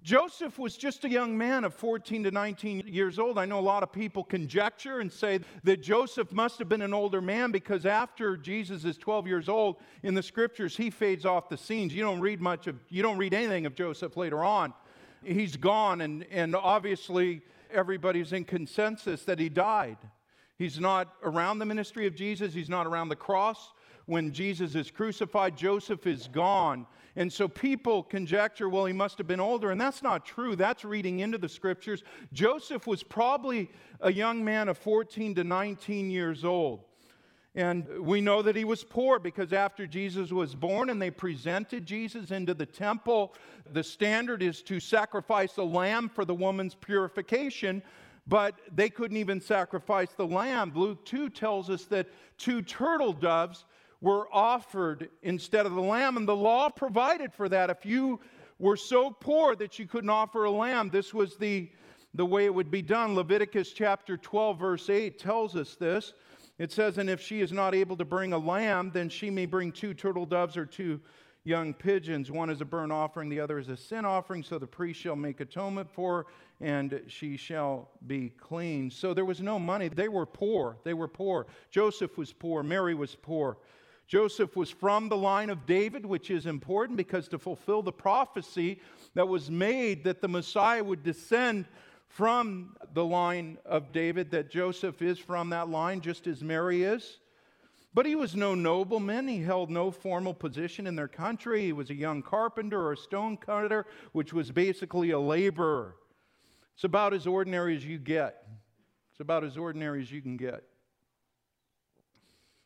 Joseph 0.06 0.60
was 0.60 0.78
just 0.78 1.04
a 1.04 1.10
young 1.10 1.36
man 1.36 1.64
of 1.64 1.74
14 1.74 2.26
to 2.26 2.32
19 2.32 2.84
years 2.86 3.18
old. 3.18 3.40
I 3.40 3.46
know 3.46 3.58
a 3.58 3.60
lot 3.60 3.82
of 3.82 3.92
people 3.92 4.24
conjecture 4.24 5.00
and 5.00 5.12
say 5.12 5.40
that 5.64 5.82
Joseph 5.82 6.32
must 6.32 6.60
have 6.60 6.70
been 6.70 6.84
an 6.84 6.94
older 6.94 7.22
man 7.22 7.52
because 7.52 7.88
after 7.88 8.38
Jesus 8.38 8.86
is 8.86 9.00
12 9.00 9.26
years 9.26 9.50
old 9.50 9.78
in 10.04 10.14
the 10.14 10.22
scriptures, 10.22 10.78
he 10.78 10.92
fades 10.92 11.26
off 11.26 11.50
the 11.50 11.58
scenes. 11.58 11.92
You 11.92 12.04
don't 12.04 12.20
read 12.20 12.40
much 12.40 12.68
of, 12.68 12.76
you 12.90 13.02
don't 13.02 13.18
read 13.18 13.34
anything 13.34 13.66
of 13.66 13.74
Joseph 13.74 14.16
later 14.16 14.44
on. 14.44 14.76
He's 15.24 15.58
gone, 15.58 16.02
and, 16.02 16.24
and 16.30 16.56
obviously 16.56 17.42
everybody's 17.72 18.32
in 18.32 18.46
consensus 18.46 19.24
that 19.24 19.40
he 19.40 19.50
died. 19.50 19.98
He's 20.60 20.80
not 20.80 21.16
around 21.24 21.58
the 21.58 21.66
ministry 21.66 22.06
of 22.06 22.14
Jesus, 22.14 22.54
he's 22.54 22.70
not 22.70 22.86
around 22.86 23.10
the 23.10 23.16
cross. 23.16 23.74
When 24.06 24.32
Jesus 24.32 24.76
is 24.76 24.92
crucified, 24.92 25.58
Joseph 25.58 26.06
is 26.06 26.28
gone. 26.28 26.86
And 27.16 27.32
so 27.32 27.48
people 27.48 28.04
conjecture, 28.04 28.68
well, 28.68 28.86
he 28.86 28.94
must 28.94 29.18
have 29.18 29.28
been 29.28 29.40
older. 29.40 29.72
And 29.72 29.80
that's 29.80 30.04
not 30.04 30.26
true. 30.26 30.56
That's 30.56 30.84
reading 30.84 31.20
into 31.20 31.38
the 31.38 31.48
scriptures. 31.48 32.04
Joseph 32.34 32.88
was 32.88 33.04
probably 33.04 33.72
a 34.02 34.12
young 34.12 34.44
man 34.44 34.68
of 34.68 34.78
14 34.78 35.36
to 35.36 35.44
19 35.44 36.10
years 36.10 36.44
old. 36.44 36.82
And 37.56 37.88
we 38.02 38.20
know 38.20 38.42
that 38.42 38.58
he 38.58 38.66
was 38.66 38.84
poor 38.84 39.18
because 39.18 39.54
after 39.54 39.88
Jesus 39.88 40.32
was 40.34 40.54
born 40.54 40.90
and 40.90 41.02
they 41.02 41.10
presented 41.10 41.86
Jesus 41.86 42.32
into 42.32 42.54
the 42.54 42.66
temple, 42.66 43.34
the 43.72 43.84
standard 43.84 44.44
is 44.44 44.62
to 44.64 44.82
sacrifice 44.82 45.56
a 45.56 45.64
lamb 45.64 46.10
for 46.10 46.26
the 46.26 46.36
woman's 46.36 46.76
purification, 46.76 47.82
but 48.28 48.56
they 48.74 48.90
couldn't 48.90 49.16
even 49.16 49.40
sacrifice 49.40 50.10
the 50.18 50.28
lamb. 50.28 50.74
Luke 50.76 51.06
2 51.06 51.30
tells 51.30 51.70
us 51.70 51.86
that 51.86 52.08
two 52.38 52.62
turtle 52.62 53.14
doves 53.14 53.64
were 54.02 54.28
offered 54.34 55.10
instead 55.24 55.66
of 55.66 55.74
the 55.74 55.82
lamb, 55.82 56.18
and 56.18 56.28
the 56.28 56.36
law 56.36 56.70
provided 56.70 57.34
for 57.34 57.50
that. 57.50 57.70
If 57.70 57.86
you 57.86 58.20
were 58.60 58.78
so 58.78 59.12
poor 59.12 59.56
that 59.56 59.80
you 59.80 59.88
couldn't 59.88 60.10
offer 60.10 60.46
a 60.46 60.52
lamb, 60.52 60.90
this 60.90 61.14
was 61.14 61.36
the, 61.38 61.70
the 62.14 62.26
way 62.26 62.46
it 62.46 62.54
would 62.54 62.72
be 62.72 62.82
done. 62.82 63.16
Leviticus 63.16 63.72
chapter 63.72 64.18
12, 64.18 64.60
verse 64.60 64.90
8 64.90 65.20
tells 65.20 65.56
us 65.56 65.76
this. 65.76 66.14
It 66.58 66.72
says, 66.72 66.98
And 66.98 67.10
if 67.10 67.22
she 67.22 67.42
is 67.42 67.52
not 67.52 67.76
able 67.76 67.98
to 67.98 68.06
bring 68.06 68.34
a 68.34 68.38
lamb, 68.38 68.92
then 68.94 69.10
she 69.10 69.30
may 69.30 69.46
bring 69.46 69.72
two 69.72 69.94
turtle 69.94 70.26
doves 70.26 70.56
or 70.56 70.66
two 70.66 71.00
young 71.44 71.74
pigeons. 71.74 72.32
One 72.32 72.50
is 72.50 72.62
a 72.62 72.66
burnt 72.66 72.92
offering, 72.92 73.30
the 73.30 73.40
other 73.40 73.60
is 73.60 73.70
a 73.70 73.78
sin 73.78 74.06
offering. 74.06 74.44
So 74.44 74.58
the 74.58 74.68
priest 74.68 75.00
shall 75.00 75.16
make 75.16 75.40
atonement 75.42 75.90
for 75.92 76.26
and 76.62 77.02
she 77.08 77.38
shall 77.38 77.90
be 78.08 78.30
clean. 78.30 78.90
So 78.90 79.14
there 79.14 79.26
was 79.26 79.42
no 79.42 79.60
money. 79.60 79.90
They 79.90 80.08
were 80.08 80.26
poor. 80.26 80.78
They 80.84 80.94
were 80.94 81.08
poor. 81.08 81.48
Joseph 81.70 82.18
was 82.18 82.32
poor. 82.32 82.64
Mary 82.64 82.96
was 82.96 83.16
poor. 83.16 83.58
Joseph 84.08 84.56
was 84.56 84.70
from 84.70 85.10
the 85.10 85.18
line 85.18 85.50
of 85.50 85.66
David, 85.66 86.06
which 86.06 86.30
is 86.30 86.46
important 86.46 86.98
because 86.98 87.28
to 87.30 87.40
fulfill 87.40 87.82
the 87.82 87.92
prophecy 87.92 88.80
that 89.16 89.28
was 89.28 89.50
made 89.50 90.04
that 90.04 90.22
the 90.22 90.28
Messiah 90.28 90.84
would 90.84 91.04
descend 91.04 91.66
from 92.08 92.76
the 92.94 93.04
line 93.04 93.58
of 93.66 93.92
David, 93.92 94.32
that 94.32 94.50
Joseph 94.52 95.02
is 95.02 95.18
from 95.18 95.50
that 95.50 95.70
line, 95.70 96.02
just 96.02 96.28
as 96.28 96.44
Mary 96.44 96.84
is. 96.84 97.20
But 97.96 98.06
he 98.06 98.16
was 98.16 98.36
no 98.36 98.56
nobleman. 98.56 99.28
He 99.28 99.42
held 99.42 99.70
no 99.70 99.90
formal 99.90 100.34
position 100.34 100.86
in 100.86 100.96
their 100.96 101.08
country. 101.08 101.62
He 101.62 101.74
was 101.74 101.90
a 101.90 101.96
young 101.96 102.22
carpenter 102.22 102.80
or 102.80 102.92
a 102.92 102.98
stone 102.98 103.38
cutter, 103.38 103.86
which 104.12 104.34
was 104.34 104.52
basically 104.52 105.12
a 105.12 105.20
laborer. 105.20 105.96
It's 106.76 106.84
about 106.84 107.14
as 107.14 107.26
ordinary 107.26 107.76
as 107.76 107.86
you 107.86 107.98
get. 107.98 108.46
It's 109.12 109.22
about 109.22 109.46
as 109.46 109.58
ordinary 109.58 110.02
as 110.02 110.12
you 110.12 110.22
can 110.22 110.36
get. 110.36 110.64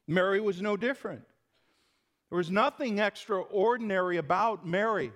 Mary 0.08 0.42
was 0.42 0.64
no 0.64 0.76
different. 0.76 1.22
There 2.30 2.38
was 2.38 2.52
nothing 2.52 3.00
extraordinary 3.00 4.18
about 4.18 4.66
Mary. 4.66 5.12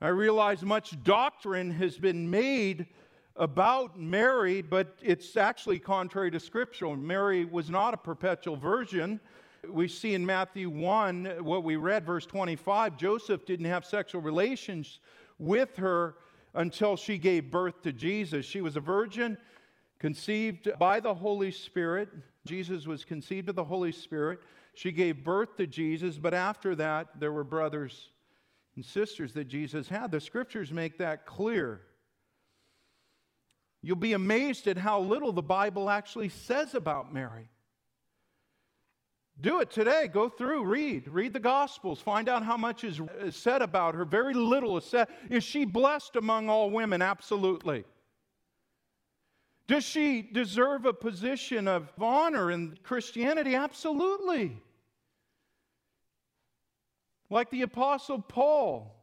I 0.00 0.08
realize 0.08 0.62
much 0.62 1.02
doctrine 1.04 1.70
has 1.70 1.96
been 1.96 2.28
made 2.28 2.86
about 3.34 3.98
Mary, 3.98 4.60
but 4.60 4.98
it's 5.02 5.36
actually 5.38 5.78
contrary 5.78 6.30
to 6.30 6.40
Scripture. 6.40 6.94
Mary 6.96 7.46
was 7.46 7.70
not 7.70 7.94
a 7.94 7.96
perpetual 7.96 8.56
virgin. 8.56 9.20
We 9.66 9.88
see 9.88 10.12
in 10.12 10.24
Matthew 10.24 10.68
1, 10.68 11.38
what 11.40 11.64
we 11.64 11.76
read, 11.76 12.04
verse 12.04 12.26
25, 12.26 12.98
Joseph 12.98 13.46
didn't 13.46 13.66
have 13.66 13.86
sexual 13.86 14.20
relations 14.20 15.00
with 15.38 15.76
her 15.76 16.16
until 16.54 16.96
she 16.96 17.16
gave 17.16 17.50
birth 17.50 17.80
to 17.82 17.92
Jesus. 17.92 18.44
She 18.44 18.60
was 18.60 18.76
a 18.76 18.80
virgin, 18.80 19.38
conceived 19.98 20.68
by 20.78 21.00
the 21.00 21.14
Holy 21.14 21.50
Spirit. 21.50 22.10
Jesus 22.46 22.86
was 22.86 23.02
conceived 23.02 23.48
of 23.48 23.56
the 23.56 23.64
Holy 23.64 23.92
Spirit. 23.92 24.40
She 24.76 24.92
gave 24.92 25.24
birth 25.24 25.56
to 25.56 25.66
Jesus, 25.66 26.18
but 26.18 26.34
after 26.34 26.74
that, 26.74 27.18
there 27.18 27.32
were 27.32 27.44
brothers 27.44 28.10
and 28.76 28.84
sisters 28.84 29.32
that 29.32 29.48
Jesus 29.48 29.88
had. 29.88 30.10
The 30.10 30.20
scriptures 30.20 30.70
make 30.70 30.98
that 30.98 31.24
clear. 31.24 31.80
You'll 33.80 33.96
be 33.96 34.12
amazed 34.12 34.66
at 34.66 34.76
how 34.76 35.00
little 35.00 35.32
the 35.32 35.40
Bible 35.40 35.88
actually 35.88 36.28
says 36.28 36.74
about 36.74 37.10
Mary. 37.10 37.48
Do 39.40 39.60
it 39.60 39.70
today. 39.70 40.10
Go 40.12 40.28
through, 40.28 40.64
read, 40.64 41.08
read 41.08 41.32
the 41.32 41.40
Gospels, 41.40 41.98
find 41.98 42.28
out 42.28 42.42
how 42.42 42.58
much 42.58 42.84
is 42.84 43.00
said 43.30 43.62
about 43.62 43.94
her. 43.94 44.04
Very 44.04 44.34
little 44.34 44.76
is 44.76 44.84
said. 44.84 45.08
Is 45.30 45.42
she 45.42 45.64
blessed 45.64 46.16
among 46.16 46.50
all 46.50 46.70
women? 46.70 47.00
Absolutely. 47.00 47.84
Does 49.68 49.84
she 49.84 50.20
deserve 50.20 50.84
a 50.84 50.92
position 50.92 51.66
of 51.66 51.90
honor 51.98 52.50
in 52.50 52.76
Christianity? 52.82 53.54
Absolutely. 53.54 54.62
Like 57.30 57.50
the 57.50 57.62
Apostle 57.62 58.20
Paul, 58.20 58.94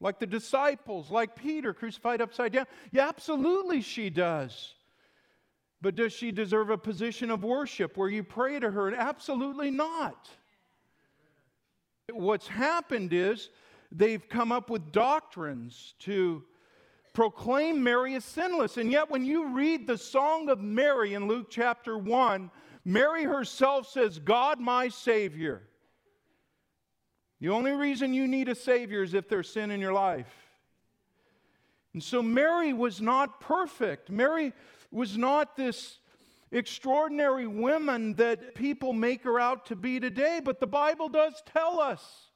like 0.00 0.18
the 0.18 0.26
disciples, 0.26 1.10
like 1.10 1.36
Peter 1.36 1.72
crucified 1.72 2.20
upside 2.20 2.52
down? 2.52 2.66
Yeah, 2.90 3.08
absolutely 3.08 3.80
she 3.80 4.10
does. 4.10 4.74
But 5.80 5.96
does 5.96 6.12
she 6.12 6.30
deserve 6.30 6.70
a 6.70 6.78
position 6.78 7.30
of 7.30 7.42
worship 7.42 7.96
where 7.96 8.08
you 8.08 8.22
pray 8.22 8.60
to 8.60 8.70
her? 8.70 8.94
Absolutely 8.94 9.70
not. 9.70 10.28
What's 12.12 12.46
happened 12.46 13.12
is 13.12 13.50
they've 13.90 14.28
come 14.28 14.52
up 14.52 14.70
with 14.70 14.92
doctrines 14.92 15.94
to 16.00 16.44
proclaim 17.12 17.82
Mary 17.82 18.14
as 18.14 18.24
sinless. 18.24 18.76
And 18.76 18.90
yet, 18.92 19.10
when 19.10 19.24
you 19.24 19.48
read 19.48 19.86
the 19.86 19.98
Song 19.98 20.48
of 20.48 20.60
Mary 20.60 21.14
in 21.14 21.26
Luke 21.26 21.48
chapter 21.50 21.98
1, 21.98 22.50
Mary 22.84 23.24
herself 23.24 23.88
says, 23.88 24.18
God, 24.18 24.60
my 24.60 24.88
Savior. 24.88 25.62
The 27.42 27.48
only 27.48 27.72
reason 27.72 28.14
you 28.14 28.28
need 28.28 28.48
a 28.48 28.54
Savior 28.54 29.02
is 29.02 29.14
if 29.14 29.28
there's 29.28 29.50
sin 29.50 29.72
in 29.72 29.80
your 29.80 29.92
life. 29.92 30.32
And 31.92 32.00
so 32.00 32.22
Mary 32.22 32.72
was 32.72 33.00
not 33.00 33.40
perfect. 33.40 34.10
Mary 34.10 34.52
was 34.92 35.18
not 35.18 35.56
this 35.56 35.98
extraordinary 36.52 37.48
woman 37.48 38.14
that 38.14 38.54
people 38.54 38.92
make 38.92 39.24
her 39.24 39.40
out 39.40 39.66
to 39.66 39.74
be 39.74 39.98
today, 39.98 40.40
but 40.40 40.60
the 40.60 40.68
Bible 40.68 41.08
does 41.08 41.42
tell 41.52 41.80
us 41.80 42.28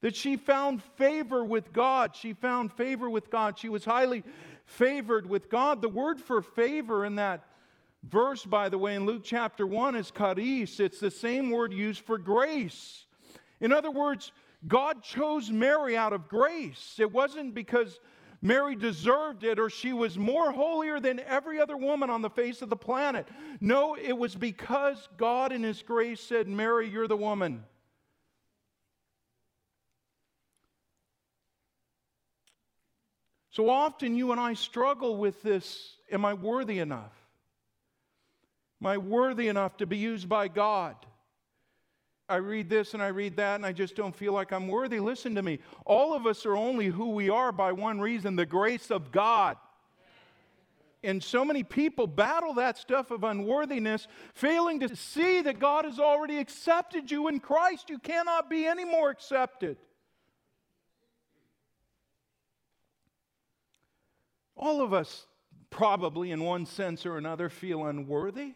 that 0.00 0.16
she 0.16 0.36
found 0.36 0.82
favor 0.82 1.44
with 1.44 1.72
God. 1.72 2.16
She 2.16 2.32
found 2.32 2.72
favor 2.72 3.08
with 3.08 3.30
God. 3.30 3.56
She 3.56 3.68
was 3.68 3.84
highly 3.84 4.24
favored 4.64 5.28
with 5.28 5.50
God. 5.50 5.80
The 5.80 5.88
word 5.88 6.20
for 6.20 6.42
favor 6.42 7.04
in 7.04 7.14
that 7.14 7.44
verse, 8.02 8.44
by 8.44 8.68
the 8.70 8.78
way, 8.78 8.96
in 8.96 9.06
Luke 9.06 9.22
chapter 9.22 9.68
1 9.68 9.94
is 9.94 10.10
charis. 10.10 10.80
It's 10.80 10.98
the 10.98 11.12
same 11.12 11.48
word 11.50 11.72
used 11.72 12.00
for 12.00 12.18
grace. 12.18 13.06
In 13.62 13.72
other 13.72 13.92
words, 13.92 14.32
God 14.66 15.02
chose 15.02 15.50
Mary 15.50 15.96
out 15.96 16.12
of 16.12 16.28
grace. 16.28 16.96
It 16.98 17.10
wasn't 17.10 17.54
because 17.54 18.00
Mary 18.42 18.74
deserved 18.74 19.44
it 19.44 19.60
or 19.60 19.70
she 19.70 19.92
was 19.92 20.18
more 20.18 20.50
holier 20.50 20.98
than 20.98 21.20
every 21.20 21.60
other 21.60 21.76
woman 21.76 22.10
on 22.10 22.22
the 22.22 22.28
face 22.28 22.60
of 22.60 22.68
the 22.68 22.76
planet. 22.76 23.26
No, 23.60 23.94
it 23.94 24.18
was 24.18 24.34
because 24.34 25.08
God 25.16 25.52
in 25.52 25.62
His 25.62 25.80
grace 25.80 26.20
said, 26.20 26.48
Mary, 26.48 26.88
you're 26.88 27.06
the 27.06 27.16
woman. 27.16 27.62
So 33.50 33.70
often 33.70 34.16
you 34.16 34.32
and 34.32 34.40
I 34.40 34.54
struggle 34.54 35.16
with 35.16 35.40
this 35.42 35.96
Am 36.10 36.24
I 36.24 36.34
worthy 36.34 36.78
enough? 36.80 37.12
Am 38.82 38.86
I 38.88 38.98
worthy 38.98 39.48
enough 39.48 39.76
to 39.78 39.86
be 39.86 39.96
used 39.96 40.28
by 40.28 40.48
God? 40.48 40.96
I 42.28 42.36
read 42.36 42.70
this 42.70 42.94
and 42.94 43.02
I 43.02 43.08
read 43.08 43.36
that 43.36 43.56
and 43.56 43.66
I 43.66 43.72
just 43.72 43.96
don't 43.96 44.14
feel 44.14 44.32
like 44.32 44.52
I'm 44.52 44.68
worthy. 44.68 45.00
Listen 45.00 45.34
to 45.34 45.42
me. 45.42 45.58
All 45.84 46.14
of 46.14 46.26
us 46.26 46.46
are 46.46 46.56
only 46.56 46.86
who 46.86 47.10
we 47.10 47.28
are 47.28 47.52
by 47.52 47.72
one 47.72 48.00
reason 48.00 48.36
the 48.36 48.46
grace 48.46 48.90
of 48.90 49.12
God. 49.12 49.56
And 51.04 51.22
so 51.22 51.44
many 51.44 51.64
people 51.64 52.06
battle 52.06 52.54
that 52.54 52.78
stuff 52.78 53.10
of 53.10 53.24
unworthiness, 53.24 54.06
failing 54.34 54.80
to 54.80 54.94
see 54.94 55.42
that 55.42 55.58
God 55.58 55.84
has 55.84 55.98
already 55.98 56.38
accepted 56.38 57.10
you 57.10 57.26
in 57.26 57.40
Christ. 57.40 57.90
You 57.90 57.98
cannot 57.98 58.48
be 58.48 58.66
any 58.66 58.84
more 58.84 59.10
accepted. 59.10 59.76
All 64.56 64.80
of 64.80 64.92
us, 64.92 65.26
probably 65.70 66.30
in 66.30 66.44
one 66.44 66.66
sense 66.66 67.04
or 67.04 67.16
another, 67.16 67.48
feel 67.48 67.86
unworthy. 67.86 68.54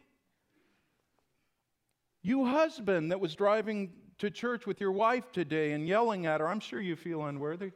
You, 2.27 2.45
husband, 2.45 3.13
that 3.13 3.21
was 3.21 3.37
driving 3.37 3.93
to 4.19 4.33
church 4.33 4.67
with 4.67 4.81
your 4.81 4.91
wife 4.91 5.31
today 5.31 5.71
and 5.71 5.87
yelling 5.87 6.27
at 6.27 6.41
her, 6.41 6.49
I'm 6.49 6.59
sure 6.59 6.81
you 6.81 6.97
feel 6.97 7.25
unworthy. 7.25 7.71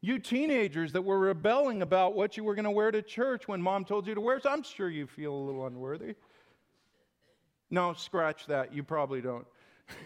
You 0.00 0.20
teenagers 0.20 0.92
that 0.92 1.02
were 1.02 1.18
rebelling 1.18 1.82
about 1.82 2.14
what 2.14 2.36
you 2.36 2.44
were 2.44 2.54
going 2.54 2.66
to 2.66 2.70
wear 2.70 2.92
to 2.92 3.02
church 3.02 3.48
when 3.48 3.60
mom 3.60 3.84
told 3.84 4.06
you 4.06 4.14
to 4.14 4.20
wear, 4.20 4.40
I'm 4.44 4.62
sure 4.62 4.88
you 4.88 5.08
feel 5.08 5.34
a 5.34 5.42
little 5.44 5.66
unworthy. 5.66 6.14
No, 7.70 7.92
scratch 7.94 8.46
that. 8.46 8.72
You 8.72 8.84
probably 8.84 9.20
don't. 9.20 9.46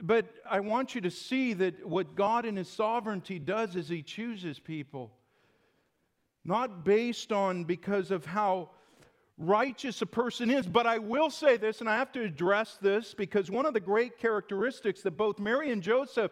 but 0.00 0.26
I 0.48 0.60
want 0.60 0.94
you 0.94 1.00
to 1.00 1.10
see 1.10 1.54
that 1.54 1.84
what 1.84 2.14
God 2.14 2.46
in 2.46 2.54
His 2.54 2.68
sovereignty 2.68 3.40
does 3.40 3.74
is 3.74 3.88
He 3.88 4.04
chooses 4.04 4.60
people, 4.60 5.10
not 6.44 6.84
based 6.84 7.32
on 7.32 7.64
because 7.64 8.12
of 8.12 8.24
how 8.24 8.70
righteous 9.40 10.02
a 10.02 10.06
person 10.06 10.50
is. 10.50 10.66
But 10.66 10.86
I 10.86 10.98
will 10.98 11.30
say 11.30 11.56
this, 11.56 11.80
and 11.80 11.88
I 11.88 11.96
have 11.96 12.12
to 12.12 12.22
address 12.22 12.78
this 12.80 13.14
because 13.14 13.50
one 13.50 13.66
of 13.66 13.74
the 13.74 13.80
great 13.80 14.18
characteristics 14.18 15.02
that 15.02 15.16
both 15.16 15.38
Mary 15.38 15.72
and 15.72 15.82
Joseph 15.82 16.30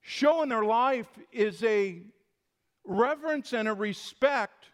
show 0.00 0.42
in 0.42 0.48
their 0.48 0.64
life 0.64 1.08
is 1.32 1.62
a 1.62 2.02
reverence 2.84 3.52
and 3.52 3.68
a 3.68 3.72
respect 3.72 4.66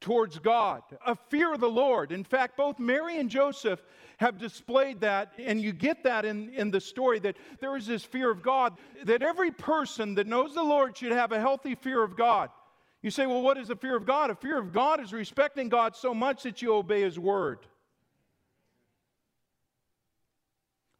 towards 0.00 0.38
God, 0.38 0.82
a 1.04 1.16
fear 1.28 1.52
of 1.52 1.60
the 1.60 1.68
Lord. 1.68 2.12
In 2.12 2.24
fact, 2.24 2.56
both 2.56 2.78
Mary 2.78 3.18
and 3.18 3.28
Joseph 3.28 3.82
have 4.18 4.38
displayed 4.38 5.00
that, 5.00 5.32
and 5.38 5.60
you 5.60 5.72
get 5.72 6.04
that 6.04 6.24
in, 6.24 6.50
in 6.50 6.70
the 6.70 6.80
story 6.80 7.18
that 7.20 7.36
there 7.60 7.76
is 7.76 7.86
this 7.86 8.04
fear 8.04 8.30
of 8.30 8.42
God, 8.42 8.78
that 9.04 9.22
every 9.22 9.50
person 9.50 10.14
that 10.14 10.26
knows 10.26 10.54
the 10.54 10.62
Lord 10.62 10.96
should 10.96 11.12
have 11.12 11.32
a 11.32 11.40
healthy 11.40 11.74
fear 11.74 12.02
of 12.02 12.16
God. 12.16 12.50
You 13.08 13.12
say, 13.12 13.24
well, 13.24 13.40
what 13.40 13.56
is 13.56 13.68
the 13.68 13.76
fear 13.76 13.96
of 13.96 14.04
God? 14.04 14.28
A 14.28 14.34
fear 14.34 14.58
of 14.58 14.70
God 14.70 15.00
is 15.00 15.14
respecting 15.14 15.70
God 15.70 15.96
so 15.96 16.12
much 16.12 16.42
that 16.42 16.60
you 16.60 16.74
obey 16.74 17.00
His 17.00 17.18
word. 17.18 17.60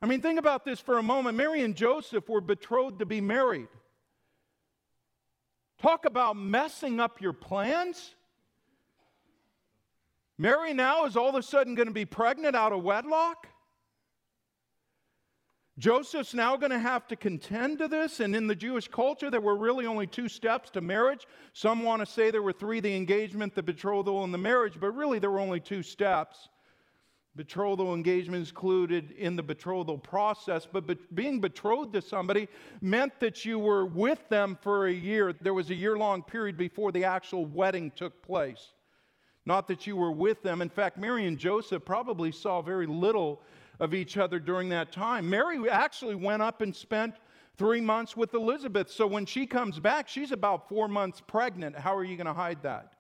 I 0.01 0.07
mean, 0.07 0.23
think 0.23 0.39
about 0.39 0.65
this 0.65 0.81
for 0.81 0.97
a 0.97 1.03
moment. 1.03 1.37
Mary 1.37 1.63
and 1.63 1.77
Joseph 1.77 2.27
were 2.27 2.41
betrothed 2.41 3.01
to 3.01 3.05
be 3.05 3.21
married. 3.21 3.69
Talk 5.83 6.07
about 6.07 6.35
messing 6.35 6.99
up 6.99 7.21
your 7.21 7.35
plans. 7.35 8.15
Mary 10.39 10.73
now 10.73 11.05
is 11.05 11.15
all 11.15 11.29
of 11.29 11.35
a 11.35 11.43
sudden 11.43 11.75
going 11.75 11.89
to 11.89 11.93
be 11.93 12.07
pregnant 12.07 12.57
out 12.57 12.73
of 12.73 12.83
wedlock. 12.83 13.49
Joseph's 15.79 16.35
now 16.35 16.57
going 16.57 16.73
to 16.73 16.79
have 16.79 17.07
to 17.07 17.17
contend 17.17 17.79
to 17.79 17.89
this. 17.89 18.19
And 18.19 18.35
in 18.35 18.49
the 18.49 18.55
Jewish 18.55 18.89
culture, 18.89 19.31
there 19.31 19.41
were 19.41 19.57
really 19.57 19.87
only 19.87 20.09
two 20.09 20.29
steps 20.29 20.71
to 20.71 20.81
marriage. 20.81 21.27
Some 21.53 21.85
want 21.85 22.01
to 22.01 22.07
say 22.07 22.31
there 22.31 22.43
were 22.43 22.53
three 22.53 22.81
the 22.81 22.97
engagement, 22.97 23.55
the 23.55 23.63
betrothal, 23.63 24.25
and 24.25 24.35
the 24.35 24.39
marriage, 24.39 24.75
but 24.81 24.91
really 24.91 25.21
there 25.21 25.31
were 25.31 25.39
only 25.39 25.61
two 25.61 25.85
steps. 25.85 26.49
Betrothal 27.37 27.95
engagement 27.95 28.43
is 28.43 28.49
included 28.49 29.13
in 29.13 29.37
the 29.37 29.43
betrothal 29.45 29.97
process, 29.97 30.67
but 30.71 30.89
be- 30.89 30.99
being 31.15 31.41
betrothed 31.41 31.93
to 31.93 32.03
somebody 32.03 32.49
meant 32.81 33.13
that 33.21 33.45
you 33.45 33.61
were 33.61 33.87
with 33.87 34.29
them 34.29 34.59
for 34.61 34.89
a 34.89 34.93
year. 34.93 35.33
There 35.41 35.55
was 35.55 35.71
a 35.71 35.75
year 35.75 35.97
long 35.97 36.25
period 36.25 36.57
before 36.57 36.91
the 36.91 37.05
actual 37.05 37.47
wedding 37.47 37.93
took 37.93 38.21
place. 38.23 38.73
Not 39.47 39.69
that 39.69 39.87
you 39.87 39.97
were 39.97 40.11
with 40.11 40.43
them. 40.43 40.61
In 40.61 40.69
fact, 40.69 40.99
Mary 40.99 41.27
and 41.27 41.39
Joseph 41.39 41.85
probably 41.85 42.33
saw 42.33 42.61
very 42.61 42.87
little 42.87 43.41
of 43.81 43.95
each 43.95 44.17
other 44.17 44.39
during 44.39 44.69
that 44.71 44.93
time. 44.93 45.29
Mary 45.29 45.69
actually 45.69 46.15
went 46.15 46.43
up 46.43 46.61
and 46.61 46.75
spent 46.75 47.15
three 47.57 47.81
months 47.81 48.17
with 48.17 48.35
Elizabeth. 48.35 48.91
So 48.91 49.07
when 49.07 49.27
she 49.27 49.47
comes 49.47 49.79
back, 49.79 50.09
she's 50.09 50.33
about 50.33 50.69
four 50.69 50.89
months 50.89 51.21
pregnant. 51.27 51.77
How 51.77 51.97
are 51.97 52.05
you 52.05 52.17
going 52.17 52.27
to 52.27 52.33
hide 52.33 52.63
that? 52.63 52.93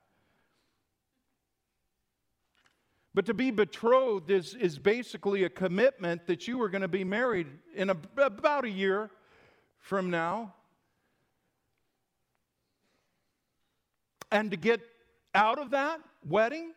But 3.14 3.26
to 3.26 3.34
be 3.34 3.50
betrothed 3.50 4.30
is, 4.30 4.54
is 4.54 4.78
basically 4.78 5.44
a 5.44 5.48
commitment 5.48 6.26
that 6.26 6.46
you 6.46 6.60
are 6.62 6.68
going 6.68 6.82
to 6.82 6.88
be 6.88 7.04
married 7.04 7.48
in 7.74 7.90
a, 7.90 7.96
about 8.16 8.64
a 8.64 8.70
year 8.70 9.10
from 9.78 10.10
now. 10.10 10.54
And 14.30 14.50
to 14.50 14.56
get 14.56 14.80
out 15.34 15.58
of 15.58 15.70
that 15.70 16.00
wedding, 16.24 16.72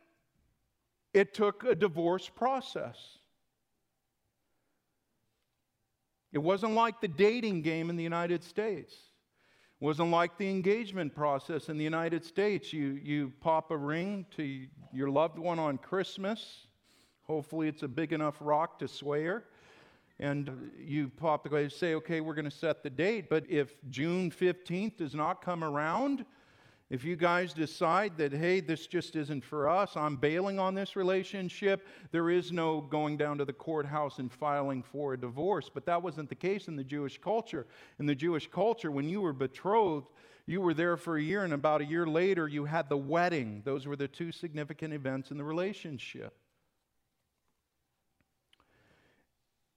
it 1.14 1.34
took 1.34 1.64
a 1.64 1.76
divorce 1.76 2.30
process. 2.30 2.98
It 6.32 6.39
wasn't 6.39 6.74
like 6.74 7.02
the 7.02 7.08
dating 7.08 7.62
game 7.62 7.89
in 7.89 7.96
the 7.98 8.04
United 8.04 8.44
States. 8.44 8.94
It 8.94 9.86
wasn't 9.86 10.12
like 10.12 10.38
the 10.38 10.50
engagement 10.50 11.13
process 11.13 11.67
in 11.67 11.78
the 11.78 11.84
United 11.84 12.24
States. 12.24 12.72
You, 12.72 13.00
you 13.04 13.34
pop 13.41 13.72
a 13.72 13.78
ring 13.78 14.26
to 14.38 14.67
your 14.94 15.10
loved 15.10 15.38
one 15.38 15.60
on 15.60 15.78
Christmas. 15.78 16.67
Hopefully, 17.24 17.67
it's 17.67 17.84
a 17.84 17.88
big 17.88 18.13
enough 18.13 18.36
rock 18.39 18.80
to 18.80 18.88
sway 18.88 19.24
her. 19.26 19.46
And 20.20 20.72
you 20.78 21.10
pop 21.10 21.50
the 21.50 21.70
say, 21.70 21.96
okay, 21.96 22.22
we're 22.22 22.36
going 22.36 22.46
to 22.46 22.52
set 22.52 22.84
the 22.84 22.89
date. 22.89 23.28
But 23.28 23.50
if 23.50 23.76
June 23.89 24.30
15th 24.30 24.98
does 24.98 25.15
not 25.15 25.41
come 25.41 25.63
around, 25.63 26.26
if 26.91 27.06
you 27.06 27.15
guys 27.15 27.54
decide 27.54 28.17
that, 28.17 28.34
hey, 28.34 28.60
this 28.60 28.86
just 28.86 29.15
isn't 29.15 29.45
for 29.45 29.69
us, 29.69 29.95
I'm 29.95 30.17
bailing 30.17 30.60
on 30.60 30.75
this 30.75 30.97
relationship, 30.97 31.88
there 32.12 32.30
is 32.30 32.51
no 32.51 32.82
going 32.82 33.15
down 33.15 33.38
to 33.38 33.45
the 33.45 33.54
courthouse 33.54 34.19
and 34.19 34.30
filing 34.30 34.84
for 34.84 35.13
a 35.13 35.17
divorce. 35.17 35.71
But 35.73 35.86
that 35.86 36.04
wasn't 36.04 36.27
the 36.27 36.36
case 36.36 36.67
in 36.67 36.75
the 36.75 36.84
Jewish 36.84 37.17
culture. 37.17 37.65
In 37.97 38.08
the 38.08 38.13
Jewish 38.13 38.51
culture, 38.51 38.91
when 38.91 39.08
you 39.08 39.21
were 39.21 39.32
betrothed, 39.32 40.10
you 40.45 40.60
were 40.60 40.73
there 40.73 40.97
for 40.97 41.15
a 41.15 41.21
year, 41.21 41.45
and 41.45 41.54
about 41.54 41.80
a 41.80 41.86
year 41.86 42.06
later, 42.06 42.45
you 42.45 42.65
had 42.65 42.89
the 42.89 42.97
wedding. 42.97 43.62
Those 43.63 43.88
were 43.88 43.95
the 43.95 44.10
two 44.10 44.34
significant 44.34 44.93
events 44.93 45.32
in 45.32 45.38
the 45.38 45.45
relationship. 45.45 46.34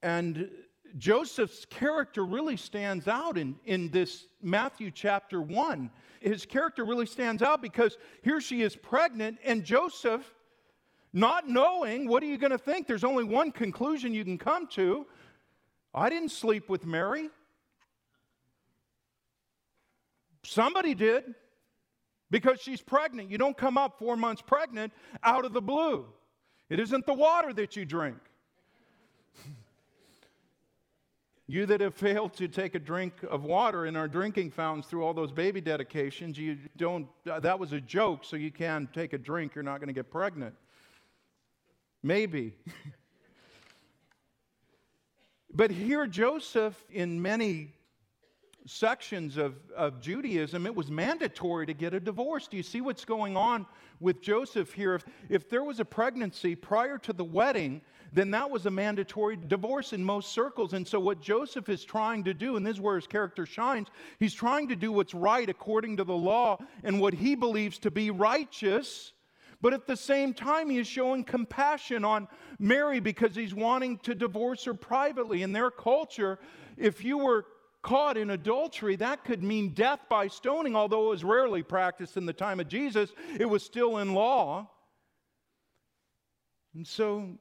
And 0.03 0.51
Joseph's 0.97 1.65
character 1.65 2.25
really 2.25 2.57
stands 2.57 3.09
out 3.09 3.37
in, 3.37 3.57
in 3.65 3.91
this 3.91 4.27
Matthew 4.43 4.91
chapter 4.91 5.41
1. 5.41 5.91
His 6.21 6.47
character 6.47 6.85
really 6.85 7.07
stands 7.07 7.43
out 7.43 7.61
because 7.61 7.99
here 8.23 8.41
she 8.41 8.63
is 8.63 8.77
pregnant, 8.77 9.39
and 9.45 9.65
Joseph, 9.65 10.25
not 11.13 11.49
knowing, 11.49 12.09
what 12.09 12.23
are 12.23 12.27
you 12.27 12.39
going 12.39 12.53
to 12.53 12.59
think? 12.59 12.87
There's 12.87 13.05
only 13.05 13.25
one 13.25 13.51
conclusion 13.51 14.15
you 14.15 14.25
can 14.25 14.39
come 14.39 14.69
to. 14.69 15.07
I 15.93 16.11
didn't 16.11 16.31
sleep 16.31 16.69
with 16.69 16.87
Mary. 16.87 17.29
Somebody 20.45 20.95
did 20.95 21.25
because 22.31 22.61
she's 22.61 22.81
pregnant. 22.81 23.31
You 23.31 23.39
don't 23.39 23.57
come 23.57 23.79
up 23.79 23.99
four 23.99 24.17
months 24.17 24.43
pregnant 24.43 24.93
out 25.23 25.45
of 25.45 25.53
the 25.53 25.63
blue. 25.63 26.07
It 26.69 26.79
isn't 26.79 27.07
the 27.07 27.15
water 27.15 27.53
that 27.53 27.77
you 27.77 27.85
drink. 27.85 28.19
You 31.47 31.67
that 31.67 31.83
have 31.83 31.95
failed 31.95 32.33
to 32.35 32.49
take 32.49 32.75
a 32.75 32.79
drink 32.79 33.13
of 33.29 33.45
water 33.45 33.85
in 33.85 33.97
our 33.97 34.09
drinking 34.09 34.53
fountains 34.53 34.87
through 34.87 35.05
all 35.05 35.13
those 35.13 35.31
baby 35.31 35.61
dedications, 35.61 36.39
you 36.39 36.57
don't, 36.79 37.07
uh, 37.31 37.39
that 37.41 37.59
was 37.59 37.75
a 37.75 37.81
joke, 37.83 38.25
so 38.25 38.37
you 38.37 38.51
can 38.51 38.89
take 38.95 39.13
a 39.13 39.19
drink, 39.19 39.55
you're 39.55 39.63
not 39.63 39.79
going 39.79 39.89
to 39.89 39.95
get 39.95 40.11
pregnant. 40.11 40.55
Maybe. 42.03 42.55
but 45.55 45.71
here, 45.71 46.07
Joseph, 46.07 46.83
in 46.91 47.21
many 47.21 47.75
sections 48.67 49.37
of, 49.37 49.55
of 49.77 50.01
Judaism, 50.01 50.65
it 50.65 50.75
was 50.75 50.91
mandatory 50.91 51.67
to 51.67 51.75
get 51.75 51.93
a 51.93 52.01
divorce. 52.01 52.49
Do 52.49 52.57
you 52.57 52.63
see 52.63 52.81
what's 52.81 53.05
going 53.05 53.37
on 53.37 53.67
with 54.01 54.23
Joseph 54.23 54.73
here? 54.73 54.95
If, 54.95 55.05
if 55.29 55.51
there 55.51 55.63
was 55.63 55.79
a 55.79 55.85
pregnancy 55.85 56.55
prior 56.55 56.97
to 56.99 57.13
the 57.13 57.25
wedding, 57.25 57.83
then 58.13 58.31
that 58.31 58.51
was 58.51 58.67
a 58.67 58.71
mandatory 58.71 59.37
divorce 59.37 59.93
in 59.93 60.05
most 60.05 60.33
circles. 60.33 60.73
And 60.73 60.87
so, 60.87 61.01
what 61.01 61.21
Joseph 61.21 61.69
is 61.69 61.85
trying 61.85 62.25
to 62.25 62.35
do, 62.35 62.57
and 62.57 62.67
this 62.67 62.75
is 62.77 62.81
where 62.81 62.97
his 62.97 63.07
character 63.07 63.47
shines, 63.47 63.89
he's 64.19 64.35
trying 64.35 64.69
to 64.69 64.77
do 64.77 64.93
what's 64.93 65.15
right 65.15 65.49
according 65.49 65.97
to 65.97 66.05
the 66.05 66.17
law 66.17 66.59
and 66.83 67.01
what 67.01 67.15
he 67.15 67.35
believes 67.35 67.79
to 67.81 67.91
be 67.91 68.11
righteous. 68.11 69.13
But 69.61 69.73
at 69.73 69.87
the 69.87 69.97
same 69.97 70.35
time, 70.35 70.69
he 70.69 70.79
is 70.79 70.87
showing 70.87 71.25
compassion 71.25 72.05
on 72.05 72.29
Mary 72.59 73.01
because 73.01 73.35
he's 73.35 73.55
wanting 73.55 73.99
to 74.01 74.15
divorce 74.15 74.65
her 74.65 74.75
privately. 74.75 75.43
In 75.43 75.53
their 75.53 75.71
culture, 75.71 76.39
if 76.77 77.03
you 77.03 77.19
were 77.19 77.47
caught 77.85 78.17
in 78.17 78.31
adultery, 78.31 78.97
that 78.97 79.25
could 79.25 79.43
mean 79.43 79.71
death 79.71 80.01
by 80.09 80.27
stoning, 80.27 80.75
although 80.75 81.07
it 81.07 81.11
was 81.11 81.25
rarely 81.25 81.63
practiced 81.63 82.17
in 82.17 82.27
the 82.27 82.33
time 82.33 82.61
of 82.61 82.69
Jesus, 82.69 83.13
it 83.39 83.45
was 83.45 83.63
still 83.63 83.99
in 83.99 84.15
law. 84.15 84.69
And 86.75 86.87
so 86.87 87.39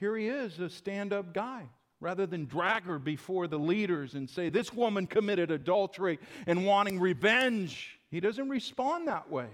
here 0.00 0.16
he 0.16 0.28
is, 0.28 0.58
a 0.58 0.70
stand 0.70 1.12
up 1.12 1.34
guy. 1.34 1.68
Rather 2.00 2.26
than 2.26 2.46
drag 2.46 2.84
her 2.84 2.98
before 2.98 3.46
the 3.46 3.58
leaders 3.58 4.14
and 4.14 4.28
say, 4.28 4.48
This 4.48 4.72
woman 4.72 5.06
committed 5.06 5.50
adultery 5.50 6.18
and 6.46 6.64
wanting 6.64 6.98
revenge, 6.98 8.00
he 8.10 8.20
doesn't 8.20 8.48
respond 8.48 9.06
that 9.08 9.30
way. 9.30 9.48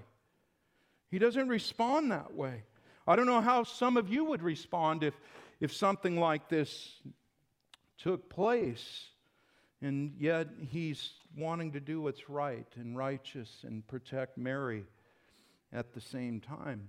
He 1.10 1.18
doesn't 1.18 1.48
respond 1.48 2.12
that 2.12 2.32
way. 2.34 2.62
I 3.08 3.16
don't 3.16 3.26
know 3.26 3.40
how 3.40 3.64
some 3.64 3.96
of 3.96 4.08
you 4.08 4.24
would 4.26 4.42
respond 4.42 5.02
if, 5.02 5.14
if 5.60 5.74
something 5.74 6.20
like 6.20 6.48
this 6.48 7.00
took 7.98 8.28
place. 8.28 9.06
And 9.82 10.14
yet 10.18 10.46
he's 10.70 11.10
wanting 11.36 11.72
to 11.72 11.80
do 11.80 12.00
what's 12.00 12.30
right 12.30 12.66
and 12.76 12.96
righteous 12.96 13.64
and 13.64 13.86
protect 13.88 14.38
Mary 14.38 14.84
at 15.72 15.92
the 15.92 16.00
same 16.00 16.40
time. 16.40 16.88